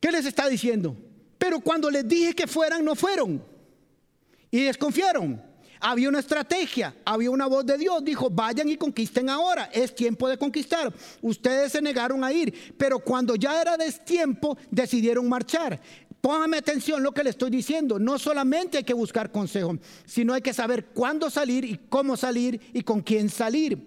[0.00, 0.96] ¿Qué les está diciendo?
[1.38, 3.42] Pero cuando les dije que fueran, no fueron.
[4.50, 5.49] Y desconfiaron.
[5.80, 8.04] Había una estrategia, había una voz de Dios.
[8.04, 9.70] Dijo, vayan y conquisten ahora.
[9.72, 10.92] Es tiempo de conquistar.
[11.22, 15.80] Ustedes se negaron a ir, pero cuando ya era destiempo, decidieron marchar.
[16.20, 17.98] Póngame atención lo que le estoy diciendo.
[17.98, 22.60] No solamente hay que buscar consejo, sino hay que saber cuándo salir y cómo salir
[22.74, 23.78] y con quién salir.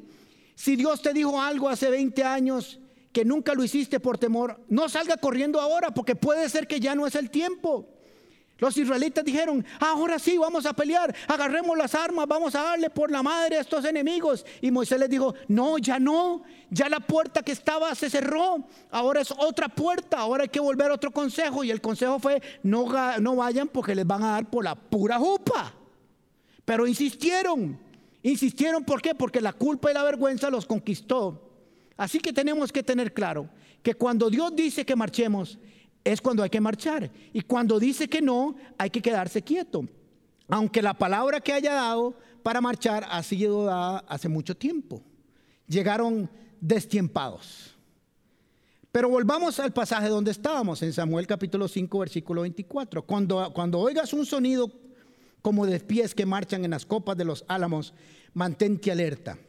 [0.56, 2.80] Si Dios te dijo algo hace 20 años
[3.12, 6.96] que nunca lo hiciste por temor, no salga corriendo ahora porque puede ser que ya
[6.96, 7.93] no es el tiempo.
[8.64, 13.12] Los israelitas dijeron, ahora sí, vamos a pelear, agarremos las armas, vamos a darle por
[13.12, 14.46] la madre a estos enemigos.
[14.62, 19.20] Y Moisés les dijo, no, ya no, ya la puerta que estaba se cerró, ahora
[19.20, 21.66] es otra puerta, ahora hay que volver a otro consejo.
[21.66, 22.88] Y el consejo fue, no,
[23.20, 25.74] no vayan porque les van a dar por la pura jupa.
[26.64, 27.78] Pero insistieron,
[28.22, 29.14] insistieron, ¿por qué?
[29.14, 31.52] Porque la culpa y la vergüenza los conquistó.
[31.98, 33.50] Así que tenemos que tener claro
[33.82, 35.60] que cuando Dios dice que marchemos,
[36.04, 37.12] es cuando hay que marchar.
[37.32, 39.88] Y cuando dice que no, hay que quedarse quieto.
[40.48, 45.02] Aunque la palabra que haya dado para marchar ha sido dada hace mucho tiempo.
[45.68, 47.76] Llegaron destiempados.
[48.92, 53.02] Pero volvamos al pasaje donde estábamos, en Samuel capítulo 5, versículo 24.
[53.04, 54.72] Cuando, cuando oigas un sonido
[55.42, 57.94] como de pies que marchan en las copas de los álamos,
[58.34, 59.40] mantente alerta.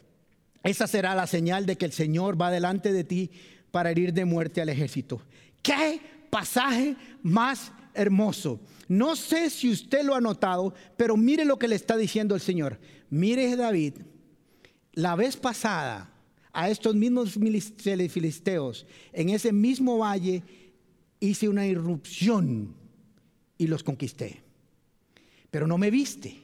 [0.62, 3.30] Esa será la señal de que el Señor va delante de ti
[3.70, 5.20] para herir de muerte al ejército.
[5.62, 6.00] ¿Qué
[6.34, 8.58] pasaje más hermoso.
[8.88, 12.40] No sé si usted lo ha notado, pero mire lo que le está diciendo el
[12.40, 12.80] Señor.
[13.08, 13.94] Mire David,
[14.94, 16.10] la vez pasada
[16.52, 20.42] a estos mismos filisteos, en ese mismo valle,
[21.20, 22.74] hice una irrupción
[23.56, 24.42] y los conquisté.
[25.52, 26.42] Pero no me viste.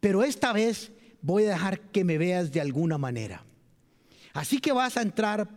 [0.00, 3.44] Pero esta vez voy a dejar que me veas de alguna manera.
[4.32, 5.50] Así que vas a entrar,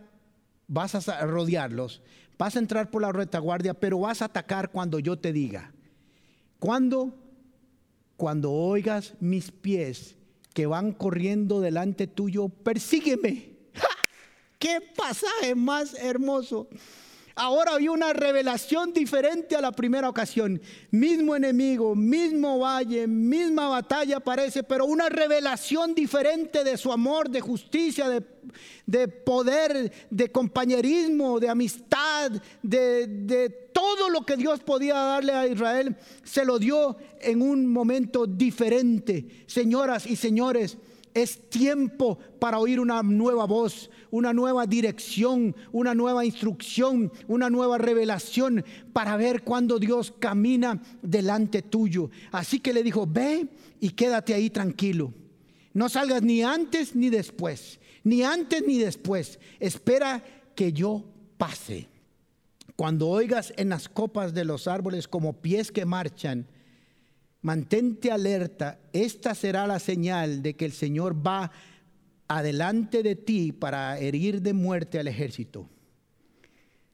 [0.68, 2.02] vas a rodearlos,
[2.38, 5.72] Vas a entrar por la retaguardia, pero vas a atacar cuando yo te diga.
[6.58, 7.14] ¿Cuándo?
[8.16, 10.16] Cuando oigas mis pies
[10.52, 13.56] que van corriendo delante tuyo, persígueme.
[14.58, 16.68] ¡Qué pasaje más hermoso!
[17.38, 20.58] Ahora había una revelación diferente a la primera ocasión.
[20.90, 27.42] Mismo enemigo, mismo valle, misma batalla parece, pero una revelación diferente de su amor, de
[27.42, 28.08] justicia,
[28.86, 35.46] de, poder, de compañerismo, de amistad, de, de todo lo que Dios podía darle a
[35.46, 35.94] Israel,
[36.24, 39.44] se lo dio en un momento diferente.
[39.46, 40.78] Señoras y señores,
[41.12, 47.78] es tiempo para oír una nueva voz, una nueva dirección, una nueva instrucción, una nueva
[47.78, 52.10] revelación para ver cuando Dios camina delante tuyo.
[52.32, 53.48] Así que le dijo, ve
[53.80, 55.12] y quédate ahí tranquilo.
[55.72, 59.38] No salgas ni antes ni después, ni antes ni después.
[59.60, 61.04] Espera que yo
[61.36, 61.88] pase.
[62.76, 66.46] Cuando oigas en las copas de los árboles como pies que marchan,
[67.42, 71.52] mantente alerta, esta será la señal de que el Señor va
[72.28, 75.68] adelante de ti para herir de muerte al ejército.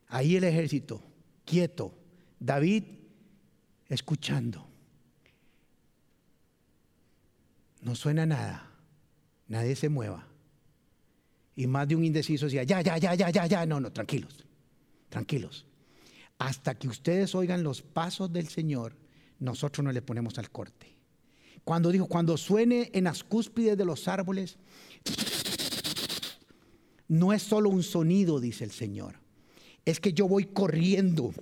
[0.09, 1.03] Ahí el ejército,
[1.45, 1.95] quieto,
[2.39, 2.85] David
[3.89, 4.69] escuchando.
[7.81, 8.71] No suena nada,
[9.49, 10.29] nadie se mueva.
[11.57, 14.45] Y más de un indeciso decía, ya, ya, ya, ya, ya, ya, no, no, tranquilos,
[15.09, 15.67] tranquilos.
[16.39, 18.97] Hasta que ustedes oigan los pasos del Señor
[19.43, 20.92] nosotros no le ponemos al corte.
[21.65, 24.59] Cuando dijo, cuando suene en las cúspides de los árboles,
[27.09, 29.21] no es solo un sonido, dice el Señor.
[29.85, 31.33] Es que yo voy corriendo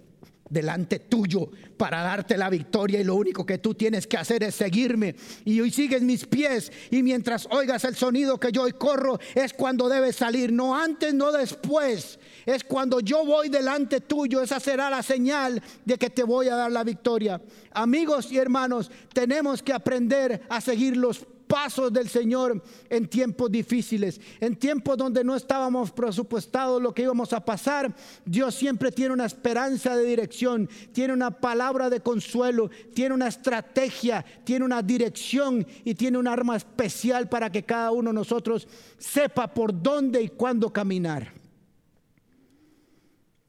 [0.51, 4.57] delante tuyo para darte la victoria y lo único que tú tienes que hacer es
[4.57, 5.15] seguirme.
[5.45, 9.55] Y hoy sigues mis pies y mientras oigas el sonido que yo hoy corro es
[9.55, 14.91] cuando debes salir, no antes, no después, es cuando yo voy delante tuyo, esa será
[14.91, 17.41] la señal de que te voy a dar la victoria.
[17.73, 24.21] Amigos y hermanos, tenemos que aprender a seguir los pasos del Señor en tiempos difíciles,
[24.39, 27.93] en tiempos donde no estábamos presupuestados lo que íbamos a pasar.
[28.25, 34.25] Dios siempre tiene una esperanza de dirección, tiene una palabra de consuelo, tiene una estrategia,
[34.45, 39.53] tiene una dirección y tiene un arma especial para que cada uno de nosotros sepa
[39.53, 41.33] por dónde y cuándo caminar.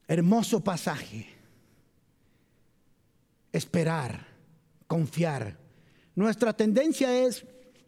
[0.08, 1.28] Hermoso pasaje.
[3.52, 4.26] Esperar,
[4.88, 5.56] confiar.
[6.16, 7.46] Nuestra tendencia es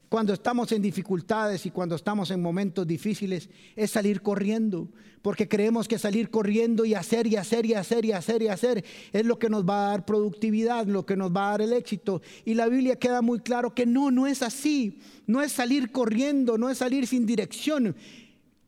[0.08, 4.88] cuando estamos en dificultades y cuando estamos en momentos difíciles es salir corriendo,
[5.22, 8.84] porque creemos que salir corriendo y hacer y hacer y hacer y hacer y hacer
[9.12, 11.72] es lo que nos va a dar productividad, lo que nos va a dar el
[11.72, 12.20] éxito.
[12.44, 16.58] Y la Biblia queda muy claro que no, no es así, no es salir corriendo,
[16.58, 17.96] no es salir sin dirección.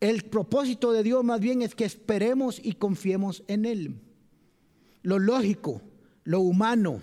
[0.01, 4.01] El propósito de Dios más bien es que esperemos y confiemos en Él.
[5.03, 5.83] Lo lógico,
[6.25, 7.01] lo humano,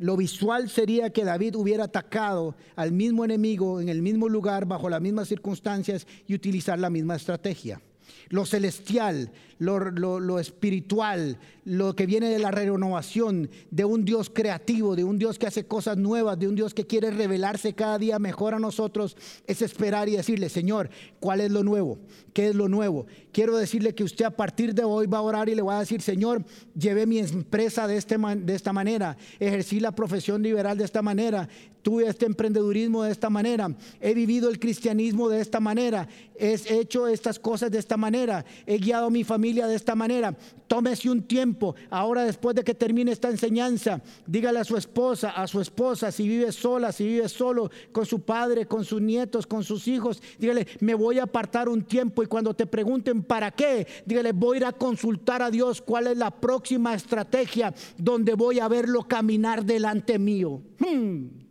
[0.00, 4.88] lo visual sería que David hubiera atacado al mismo enemigo en el mismo lugar, bajo
[4.88, 7.82] las mismas circunstancias y utilizar la misma estrategia.
[8.28, 15.04] Lo celestial, lo, espiritual, lo que viene de la renovación, de un Dios creativo, de
[15.04, 18.54] un Dios que hace cosas nuevas, de un Dios que quiere revelarse cada día mejor
[18.54, 20.88] a nosotros, es esperar y decirle, Señor,
[21.20, 21.98] ¿cuál es lo nuevo?
[22.32, 23.06] ¿Qué es lo nuevo?
[23.32, 25.80] Quiero decirle que usted a partir de hoy va a orar y le va a
[25.80, 26.44] decir, Señor,
[26.74, 31.48] llevé mi empresa de, este de esta manera, ejercí la profesión liberal de esta manera,
[31.82, 37.06] tuve este emprendedurismo de esta manera, he vivido el cristianismo de esta manera, he hecho
[37.06, 40.36] estas cosas de esta manera, he guiado a mi familia de esta manera.
[40.66, 45.46] Tómese un tiempo, ahora después de que termine esta enseñanza, dígale a su esposa, a
[45.46, 49.64] su esposa, si vive sola, si vive solo, con su padre, con sus nietos, con
[49.64, 53.86] sus hijos, dígale, me voy a apartar un tiempo y cuando te pregunten para qué,
[54.06, 58.60] dígale, voy a ir a consultar a Dios cuál es la próxima estrategia donde voy
[58.60, 60.62] a verlo caminar delante mío.
[60.78, 61.49] Hmm.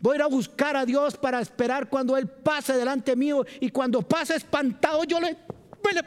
[0.00, 3.70] Voy a ir a buscar a Dios para esperar cuando Él pase delante mío y
[3.70, 5.36] cuando pase espantado yo le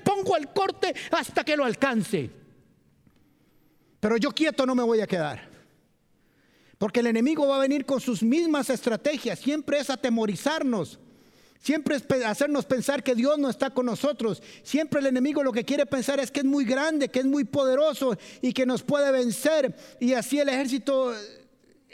[0.03, 2.29] pongo el corte hasta que lo alcance.
[3.99, 5.47] Pero yo quieto no me voy a quedar.
[6.77, 9.39] Porque el enemigo va a venir con sus mismas estrategias.
[9.39, 10.99] Siempre es atemorizarnos.
[11.59, 14.43] Siempre es hacernos pensar que Dios no está con nosotros.
[14.63, 17.45] Siempre el enemigo lo que quiere pensar es que es muy grande, que es muy
[17.45, 19.73] poderoso y que nos puede vencer.
[20.01, 21.45] Y así el ejército eh,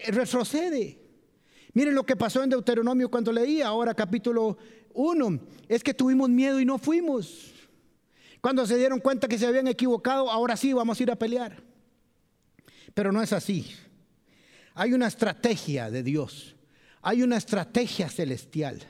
[0.08, 0.99] retrocede.
[1.74, 4.58] Miren lo que pasó en Deuteronomio cuando leía ahora capítulo
[4.94, 5.40] 1.
[5.68, 7.54] Es que tuvimos miedo y no fuimos.
[8.42, 11.62] Cuando se dieron cuenta que se habían equivocado, ahora sí vamos a ir a pelear.
[12.94, 13.68] Pero no es así.
[14.74, 16.56] Hay una estrategia de Dios.
[17.02, 18.82] Hay una estrategia celestial.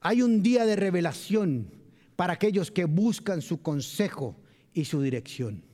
[0.00, 1.70] Hay un día de revelación
[2.16, 4.36] para aquellos que buscan su consejo
[4.72, 5.64] y su dirección.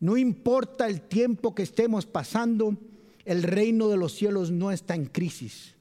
[0.00, 2.76] No importa el tiempo que estemos pasando,
[3.30, 5.76] el reino de los cielos no está en crisis.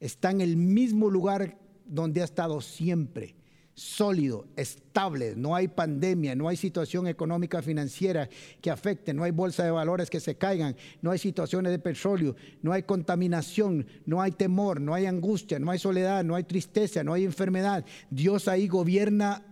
[0.00, 3.34] Está en el mismo lugar donde ha estado siempre
[3.74, 8.30] sólido, estable, no hay pandemia, no hay situación económica financiera
[8.62, 12.34] que afecte, no hay bolsa de valores que se caigan, no hay situaciones de petróleo,
[12.62, 17.04] no hay contaminación, no hay temor, no hay angustia, no hay soledad, no hay tristeza,
[17.04, 17.84] no hay enfermedad.
[18.08, 19.42] Dios ahí gobierna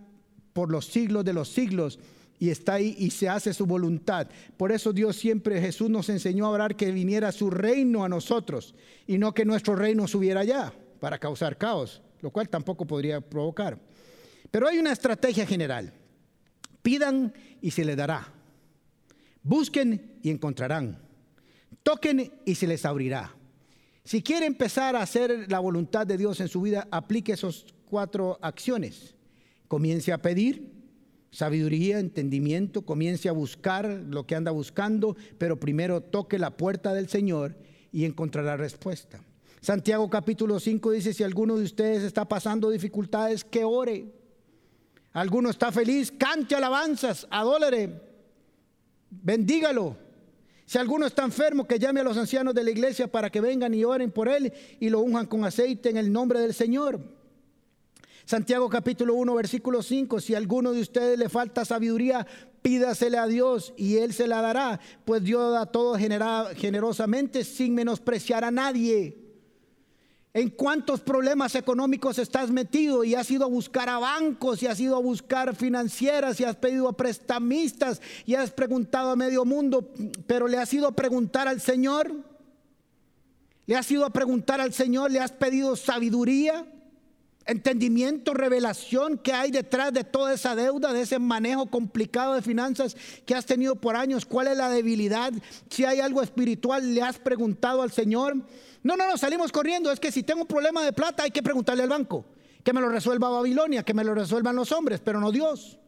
[0.53, 1.99] por los siglos de los siglos
[2.43, 4.27] y está ahí y se hace su voluntad.
[4.57, 8.75] Por eso Dios siempre, Jesús nos enseñó a orar que viniera su reino a nosotros
[9.07, 13.79] y no que nuestro reino subiera allá para causar caos, lo cual tampoco podría provocar.
[14.51, 15.93] Pero hay una estrategia general.
[16.81, 18.27] Pidan y se les dará.
[19.41, 20.99] Busquen y encontrarán.
[21.81, 23.33] Toquen y se les abrirá.
[24.03, 28.37] Si quiere empezar a hacer la voluntad de Dios en su vida, aplique esas cuatro
[28.41, 29.15] acciones.
[29.69, 30.72] Comience a pedir
[31.33, 37.09] sabiduría, entendimiento, comience a buscar lo que anda buscando, pero primero toque la puerta del
[37.09, 37.57] Señor
[37.91, 39.19] y encontrará respuesta.
[39.59, 44.13] Santiago capítulo 5 dice, si alguno de ustedes está pasando dificultades, que ore.
[45.11, 47.99] Alguno está feliz, cante alabanzas, adólere,
[49.09, 49.97] bendígalo.
[50.65, 53.73] Si alguno está enfermo, que llame a los ancianos de la iglesia para que vengan
[53.73, 56.99] y oren por él y lo unjan con aceite en el nombre del Señor.
[58.25, 62.25] Santiago capítulo 1, versículo 5, si a alguno de ustedes le falta sabiduría,
[62.61, 68.45] pídasele a Dios y Él se la dará, pues Dios da todo generosamente sin menospreciar
[68.45, 69.17] a nadie.
[70.33, 74.79] ¿En cuántos problemas económicos estás metido y has ido a buscar a bancos y has
[74.79, 79.91] ido a buscar financieras y has pedido a prestamistas y has preguntado a medio mundo,
[80.25, 82.11] pero le has ido a preguntar al Señor?
[83.67, 85.11] ¿Le has ido a preguntar al Señor?
[85.11, 86.65] ¿Le has pedido sabiduría?
[87.45, 92.95] Entendimiento, revelación que hay detrás de toda esa deuda, de ese manejo complicado de finanzas
[93.25, 94.25] que has tenido por años.
[94.25, 95.33] ¿Cuál es la debilidad?
[95.69, 98.35] Si hay algo espiritual, le has preguntado al Señor.
[98.83, 99.91] No, no, no, salimos corriendo.
[99.91, 102.25] Es que si tengo un problema de plata hay que preguntarle al banco.
[102.63, 105.79] Que me lo resuelva Babilonia, que me lo resuelvan los hombres, pero no Dios.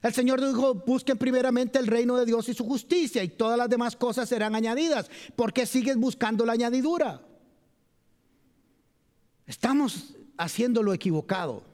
[0.00, 3.68] El Señor dijo, busquen primeramente el reino de Dios y su justicia y todas las
[3.68, 5.10] demás cosas serán añadidas.
[5.34, 7.20] ¿Por qué sigues buscando la añadidura?
[9.48, 11.64] Estamos haciendo lo equivocado.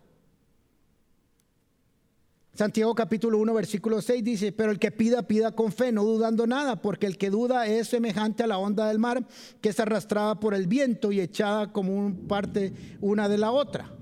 [2.54, 6.46] Santiago capítulo 1 versículo 6 dice, pero el que pida, pida con fe, no dudando
[6.46, 9.26] nada, porque el que duda es semejante a la onda del mar
[9.60, 13.92] que es arrastrada por el viento y echada como un parte una de la otra.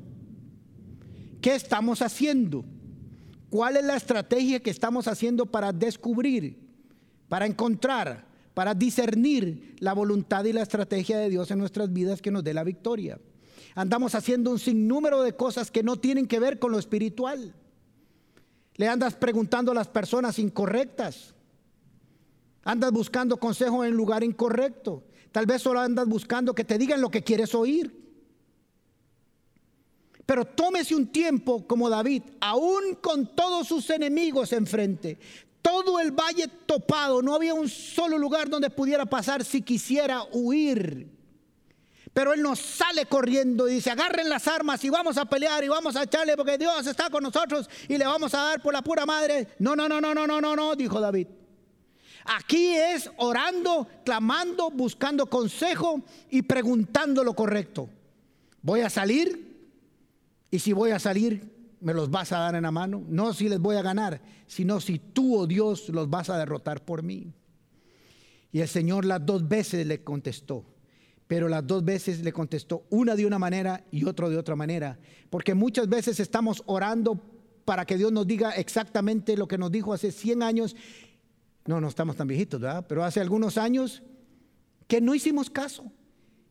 [1.40, 2.66] ¿Qué estamos haciendo?
[3.48, 6.58] ¿Cuál es la estrategia que estamos haciendo para descubrir,
[7.26, 12.30] para encontrar, para discernir la voluntad y la estrategia de Dios en nuestras vidas que
[12.30, 13.18] nos dé la victoria?
[13.74, 17.54] Andamos haciendo un sinnúmero de cosas que no tienen que ver con lo espiritual.
[18.76, 21.34] Le andas preguntando a las personas incorrectas.
[22.64, 25.04] Andas buscando consejo en lugar incorrecto.
[25.30, 28.02] Tal vez solo andas buscando que te digan lo que quieres oír.
[30.26, 35.18] Pero tómese un tiempo como David, aún con todos sus enemigos enfrente,
[35.60, 41.21] todo el valle topado, no había un solo lugar donde pudiera pasar si quisiera huir.
[42.12, 45.68] Pero él nos sale corriendo y dice, agarren las armas y vamos a pelear y
[45.68, 48.82] vamos a echarle porque Dios está con nosotros y le vamos a dar por la
[48.82, 49.48] pura madre.
[49.58, 51.28] No, no, no, no, no, no, no, no, dijo David.
[52.24, 57.88] Aquí es orando, clamando, buscando consejo y preguntando lo correcto.
[58.60, 59.50] ¿Voy a salir?
[60.50, 61.50] Y si voy a salir,
[61.80, 63.02] ¿me los vas a dar en la mano?
[63.08, 66.84] No si les voy a ganar, sino si tú, oh Dios, los vas a derrotar
[66.84, 67.32] por mí.
[68.52, 70.66] Y el Señor las dos veces le contestó
[71.32, 74.98] pero las dos veces le contestó una de una manera y otro de otra manera,
[75.30, 77.18] porque muchas veces estamos orando
[77.64, 80.76] para que Dios nos diga exactamente lo que nos dijo hace 100 años,
[81.64, 82.84] no, no estamos tan viejitos, ¿verdad?
[82.86, 84.02] Pero hace algunos años
[84.86, 85.90] que no hicimos caso.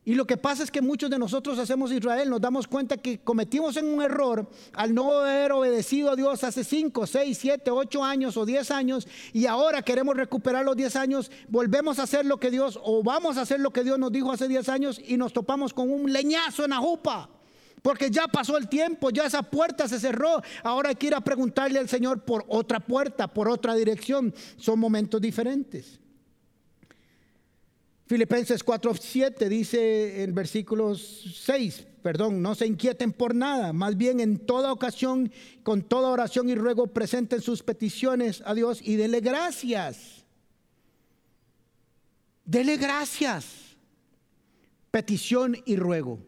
[0.04, 3.20] Y lo que pasa es que muchos de nosotros hacemos Israel, nos damos cuenta que
[3.20, 8.04] cometimos en un error al no haber obedecido a Dios hace 5, 6, 7, 8
[8.04, 12.40] años o 10 años y ahora queremos recuperar los 10 años, volvemos a hacer lo
[12.40, 15.16] que Dios o vamos a hacer lo que Dios nos dijo hace 10 años y
[15.16, 17.30] nos topamos con un leñazo en la jupa.
[17.80, 20.40] Porque ya pasó el tiempo, ya esa puerta se cerró.
[20.62, 24.32] Ahora hay que ir a preguntarle al Señor por otra puerta, por otra dirección.
[24.56, 26.01] Son momentos diferentes.
[28.12, 34.36] Filipenses 4:7 dice en versículo 6, perdón, no se inquieten por nada, más bien en
[34.36, 35.32] toda ocasión,
[35.62, 40.26] con toda oración y ruego, presenten sus peticiones a Dios y dele gracias.
[42.44, 43.78] Dele gracias.
[44.90, 46.18] Petición y ruego.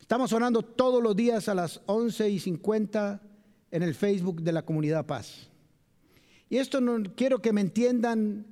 [0.00, 3.22] Estamos orando todos los días a las 11 y 50
[3.70, 5.48] en el Facebook de la comunidad Paz.
[6.50, 8.51] y esto no quiero que me entiendan,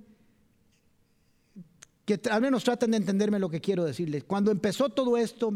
[2.18, 4.24] que al menos traten de entenderme lo que quiero decirles.
[4.24, 5.54] Cuando empezó todo esto,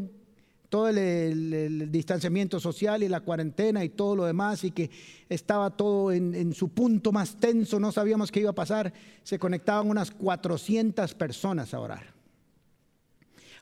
[0.68, 4.88] todo el, distanciamiento social y la cuarentena y todo lo demás y que
[5.28, 8.92] estaba todo en, su punto más tenso, no sabíamos qué iba a pasar,
[9.24, 12.14] se conectaban unas 400 personas a orar.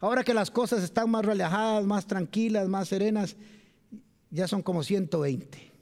[0.00, 3.36] Ahora que las cosas están más relajadas, más tranquilas, más serenas,
[4.30, 5.72] ya son como 120.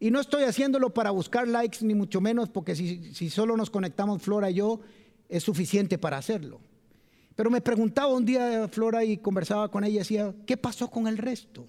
[0.00, 3.70] Y no estoy haciéndolo para buscar likes, ni mucho menos, porque si, si solo nos
[3.70, 4.80] conectamos Flora y yo,
[5.28, 6.60] es suficiente para hacerlo.
[7.34, 11.06] Pero me preguntaba un día Flora y conversaba con ella y decía, ¿qué pasó con
[11.06, 11.66] el resto?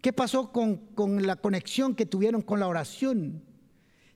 [0.00, 3.42] ¿Qué pasó con, con la conexión que tuvieron con la oración?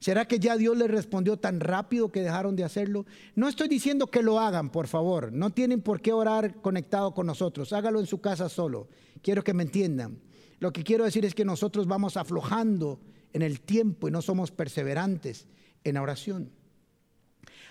[0.04, 3.06] ¿Será que ya Dios les respondió tan rápido que dejaron de hacerlo?
[3.34, 5.32] No estoy diciendo que lo hagan, por favor.
[5.32, 7.72] No tienen por qué orar conectado con nosotros.
[7.72, 8.88] Hágalo en su casa solo.
[9.22, 10.18] Quiero que me entiendan.
[10.58, 13.00] Lo que quiero decir es que nosotros vamos aflojando
[13.32, 15.46] en el tiempo y no somos perseverantes
[15.84, 16.50] en oración.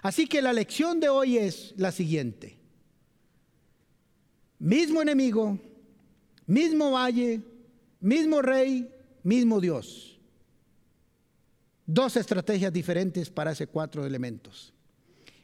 [0.04, 2.58] Así que la lección de hoy es la siguiente.
[4.60, 5.58] Mismo enemigo,
[6.45, 7.41] mismo valle,
[8.01, 8.93] mismo rey,
[9.24, 10.20] mismo Dios.
[11.86, 14.74] Dos estrategias diferentes para ese cuatro elementos.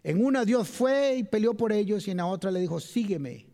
[0.04, 3.46] En una Dios fue y peleó por ellos y en la otra le dijo, sígueme.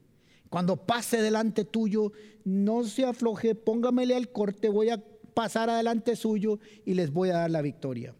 [0.49, 5.03] Cuando pase delante tuyo, no se afloje, póngamele al corte, voy a
[5.35, 8.15] pasar adelante suyo y les voy a dar la victoria.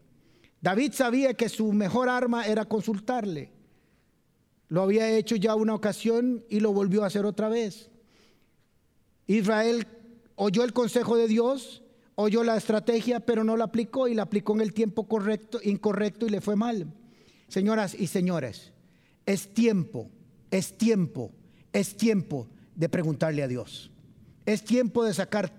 [0.66, 3.52] David sabía que su mejor arma era consultarle.
[4.66, 7.88] Lo había hecho ya una ocasión y lo volvió a hacer otra vez.
[9.28, 9.86] Israel
[10.34, 11.84] oyó el consejo de Dios
[12.16, 16.26] oyó la estrategia, pero no la aplicó y la aplicó en el tiempo correcto, incorrecto
[16.26, 16.92] y le fue mal.
[17.46, 18.72] Señoras y señores,
[19.24, 20.10] es tiempo,
[20.50, 21.30] es tiempo,
[21.72, 23.92] es tiempo de preguntarle a Dios.
[24.46, 25.52] Es tiempo de sacar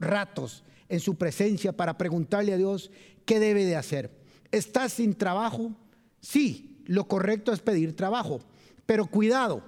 [0.00, 2.90] ratos en su presencia para preguntarle a Dios
[3.24, 4.10] qué debe de hacer.
[4.50, 5.72] ¿Estás sin trabajo?
[6.20, 8.40] Sí, lo correcto es pedir trabajo,
[8.86, 9.62] pero cuidado.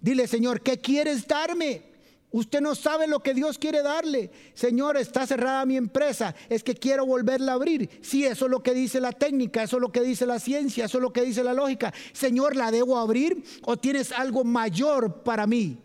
[0.00, 1.94] Dile, Señor, ¿qué quieres darme?
[2.32, 4.30] Usted no sabe lo que Dios quiere darle.
[4.52, 6.34] Señor, está cerrada mi empresa.
[6.48, 7.88] Es que quiero volverla a abrir.
[8.02, 10.84] Sí, eso es lo que dice la técnica, eso es lo que dice la ciencia,
[10.84, 11.94] eso es lo que dice la lógica.
[12.12, 15.78] Señor, ¿la debo abrir o tienes algo mayor para mí?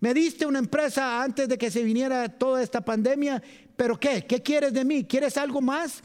[0.00, 3.42] Me diste una empresa antes de que se viniera toda esta pandemia,
[3.76, 4.26] pero ¿qué?
[4.26, 5.04] ¿Qué quieres de mí?
[5.04, 6.02] ¿Quieres algo más?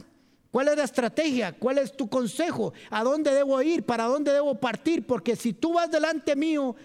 [0.50, 1.54] ¿Cuál es la estrategia?
[1.54, 2.74] ¿Cuál es tu consejo?
[2.90, 3.84] ¿A dónde debo ir?
[3.84, 5.06] ¿Para dónde debo partir?
[5.06, 6.76] Porque si tú vas delante mío,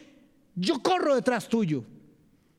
[0.55, 1.85] yo corro detrás tuyo.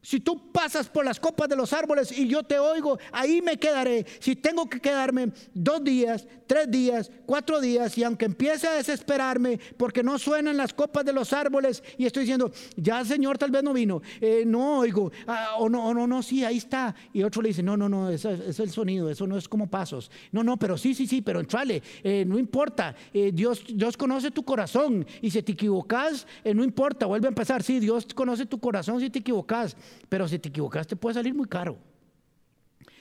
[0.07, 3.57] Si tú pasas por las copas de los árboles y yo te oigo, ahí me
[3.57, 4.05] quedaré.
[4.21, 9.59] Si tengo que quedarme dos días, tres días, cuatro días, y aunque empiece a desesperarme
[9.75, 13.63] porque no suenan las copas de los árboles y estoy diciendo, ya Señor tal vez
[13.63, 16.95] no vino, eh, no oigo, ah, o no, no, no, sí, ahí está.
[17.11, 19.69] Y otro le dice, no, no, no, eso, es el sonido, eso no es como
[19.69, 20.09] pasos.
[20.31, 22.95] No, no, pero sí, sí, sí, pero entrale, eh, no importa.
[23.13, 27.61] Eh, Dios, Dios conoce tu corazón y si te equivocas, no importa, vuelve a empezar.
[27.61, 29.75] Sí, Dios conoce tu corazón si te equivocas.
[30.09, 31.77] Pero si te equivocaste puede salir muy caro.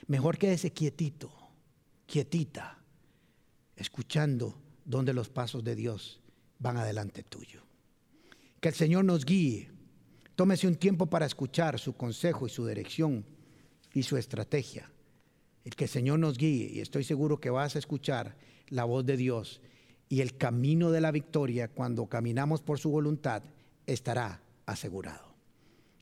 [0.07, 1.33] Mejor quédese quietito,
[2.07, 2.79] quietita,
[3.75, 6.21] escuchando donde los pasos de Dios
[6.59, 7.63] van adelante tuyo.
[8.61, 9.71] Que el Señor nos guíe.
[10.37, 13.25] Tómese un tiempo para escuchar su consejo y su dirección
[13.93, 14.93] y su estrategia.
[15.65, 18.37] El que el Señor nos guíe y estoy seguro que vas a escuchar
[18.69, 19.61] la voz de Dios
[20.09, 23.43] y el camino de la victoria cuando caminamos por su voluntad
[23.87, 25.26] estará asegurado.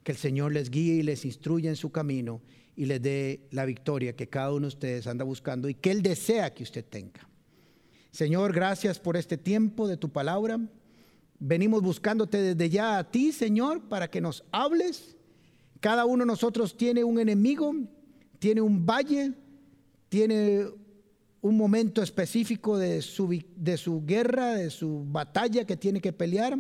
[0.05, 2.41] Que el Señor les guíe y les instruya en su camino
[2.77, 6.03] y les dé la victoria que cada uno de ustedes anda buscando y que Él
[6.03, 7.29] desea que usted tenga.
[8.11, 10.61] Señor, gracias por este tiempo de tu palabra.
[11.39, 15.17] Venimos buscándote desde ya a ti, Señor, para que nos hables.
[15.81, 17.75] Cada uno de nosotros tiene un enemigo,
[18.39, 19.33] tiene un valle,
[20.09, 20.67] tiene
[21.41, 26.57] un momento específico de su, de su guerra, de su batalla que tiene que pelear.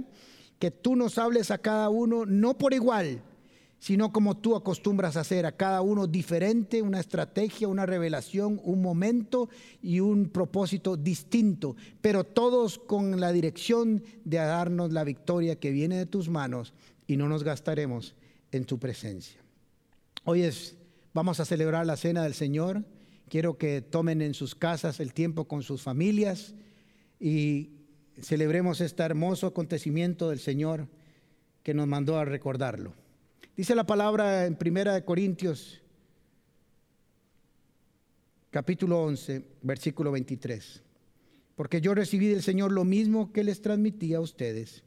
[0.58, 3.22] Que tú nos hables a cada uno, no por igual,
[3.84, 8.80] sino como tú acostumbras a hacer, a cada uno diferente, una estrategia, una revelación, un
[8.80, 9.50] momento
[9.82, 15.98] y un propósito distinto, pero todos con la dirección de darnos la victoria que viene
[15.98, 16.72] de tus manos
[17.06, 18.14] y no nos gastaremos
[18.52, 19.42] en tu presencia.
[20.24, 20.78] Hoy es,
[21.12, 22.86] vamos a celebrar la cena del Señor.
[23.28, 26.54] Quiero que tomen en sus casas el tiempo con sus familias
[27.20, 27.72] y
[28.18, 30.88] celebremos este hermoso acontecimiento del Señor
[31.62, 33.03] que nos mandó a recordarlo.
[33.56, 35.80] Dice la palabra en Primera de Corintios,
[38.50, 40.82] capítulo 11, versículo 23.
[41.54, 44.82] Porque yo recibí del Señor lo mismo que les transmití a ustedes,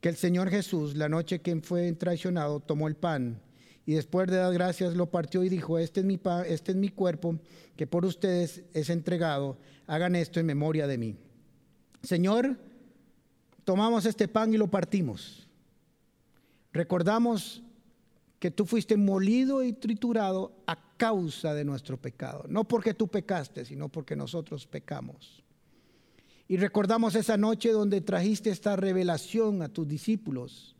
[0.00, 3.42] que el Señor Jesús, la noche que fue traicionado, tomó el pan
[3.84, 6.88] y después de dar gracias lo partió y dijo, este es mi, este es mi
[6.88, 7.38] cuerpo
[7.76, 11.16] que por ustedes es entregado, hagan esto en memoria de mí.
[12.02, 12.58] Señor,
[13.64, 15.46] tomamos este pan y lo partimos.
[16.72, 17.62] Recordamos
[18.38, 23.64] que tú fuiste molido y triturado a causa de nuestro pecado, no porque tú pecaste,
[23.64, 25.42] sino porque nosotros pecamos.
[26.46, 30.76] Y recordamos esa noche donde trajiste esta revelación a tus discípulos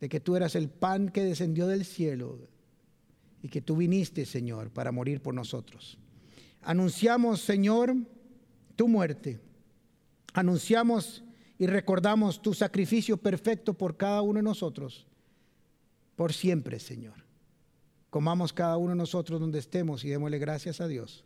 [0.00, 2.38] de que tú eras el pan que descendió del cielo
[3.42, 5.98] y que tú viniste, Señor, para morir por nosotros.
[6.62, 7.94] Anunciamos, Señor,
[8.74, 9.38] tu muerte.
[10.32, 11.22] Anunciamos
[11.58, 15.06] y recordamos tu sacrificio perfecto por cada uno de nosotros,
[16.16, 17.14] por siempre, Señor.
[18.10, 21.24] Comamos cada uno de nosotros donde estemos y démosle gracias a Dios.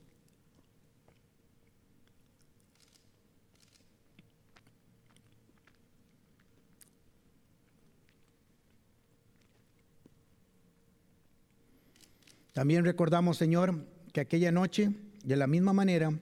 [12.52, 14.90] También recordamos, Señor, que aquella noche,
[15.24, 16.12] de la misma manera,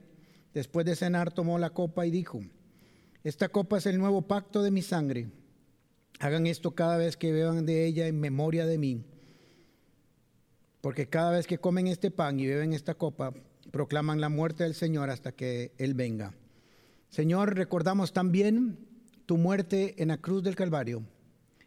[0.53, 2.41] después de cenar, tomó la copa y dijo,
[3.23, 5.27] esta copa es el nuevo pacto de mi sangre.
[6.19, 9.03] Hagan esto cada vez que beban de ella en memoria de mí.
[10.81, 13.33] Porque cada vez que comen este pan y beben esta copa,
[13.71, 16.33] proclaman la muerte del Señor hasta que Él venga.
[17.09, 18.77] Señor, recordamos también
[19.25, 21.03] tu muerte en la cruz del Calvario,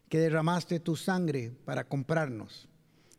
[0.08, 2.68] que derramaste tu sangre para comprarnos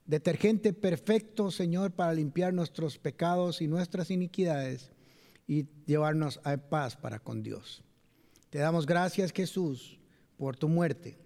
[0.06, 4.92] detergente perfecto, Señor, para limpiar nuestros pecados y nuestras iniquidades
[5.48, 7.84] y llevarnos a paz para con Dios.
[8.50, 10.00] Te damos gracias, Jesús,
[10.38, 11.18] por tu muerte,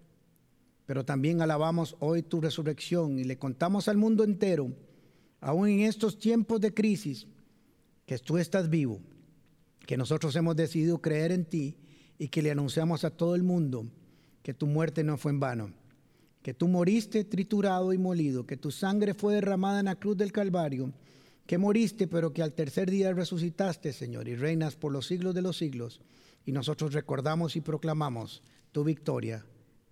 [0.88, 4.74] pero también alabamos hoy tu resurrección y le contamos al mundo entero,
[5.40, 7.28] aún en estos tiempos de crisis,
[8.08, 9.00] que tú estás vivo,
[9.86, 11.78] que nosotros hemos decidido creer en ti
[12.18, 13.86] y que le anunciamos a todo el mundo
[14.42, 15.74] que tu muerte no fue en vano
[16.48, 20.32] que tú moriste triturado y molido, que tu sangre fue derramada en la cruz del
[20.32, 20.94] Calvario,
[21.46, 25.42] que moriste, pero que al tercer día resucitaste, Señor, y reinas por los siglos de
[25.42, 26.00] los siglos.
[26.46, 29.46] Y nosotros recordamos y proclamamos tu victoria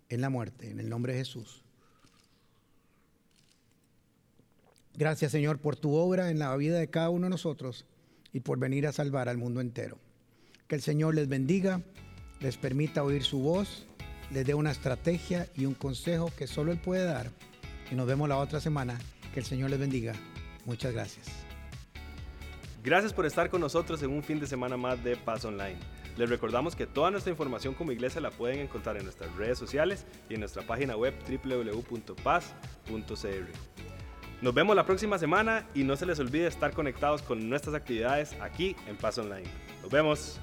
[0.09, 1.63] en la muerte, en el nombre de Jesús.
[4.93, 7.85] Gracias, Señor, por tu obra en la vida de cada uno de nosotros
[8.31, 9.97] y por venir a salvar al mundo entero.
[10.67, 11.81] Que el Señor les bendiga,
[12.39, 13.85] les permita oír su voz
[14.31, 17.31] les dé una estrategia y un consejo que solo Él puede dar.
[17.91, 18.97] Y nos vemos la otra semana.
[19.33, 20.13] Que el Señor les bendiga.
[20.65, 21.27] Muchas gracias.
[22.83, 25.77] Gracias por estar con nosotros en un fin de semana más de Paz Online.
[26.17, 30.05] Les recordamos que toda nuestra información como iglesia la pueden encontrar en nuestras redes sociales
[30.29, 32.45] y en nuestra página web www.paz.cr.
[34.41, 38.33] Nos vemos la próxima semana y no se les olvide estar conectados con nuestras actividades
[38.41, 39.47] aquí en Paz Online.
[39.81, 40.39] Nos vemos.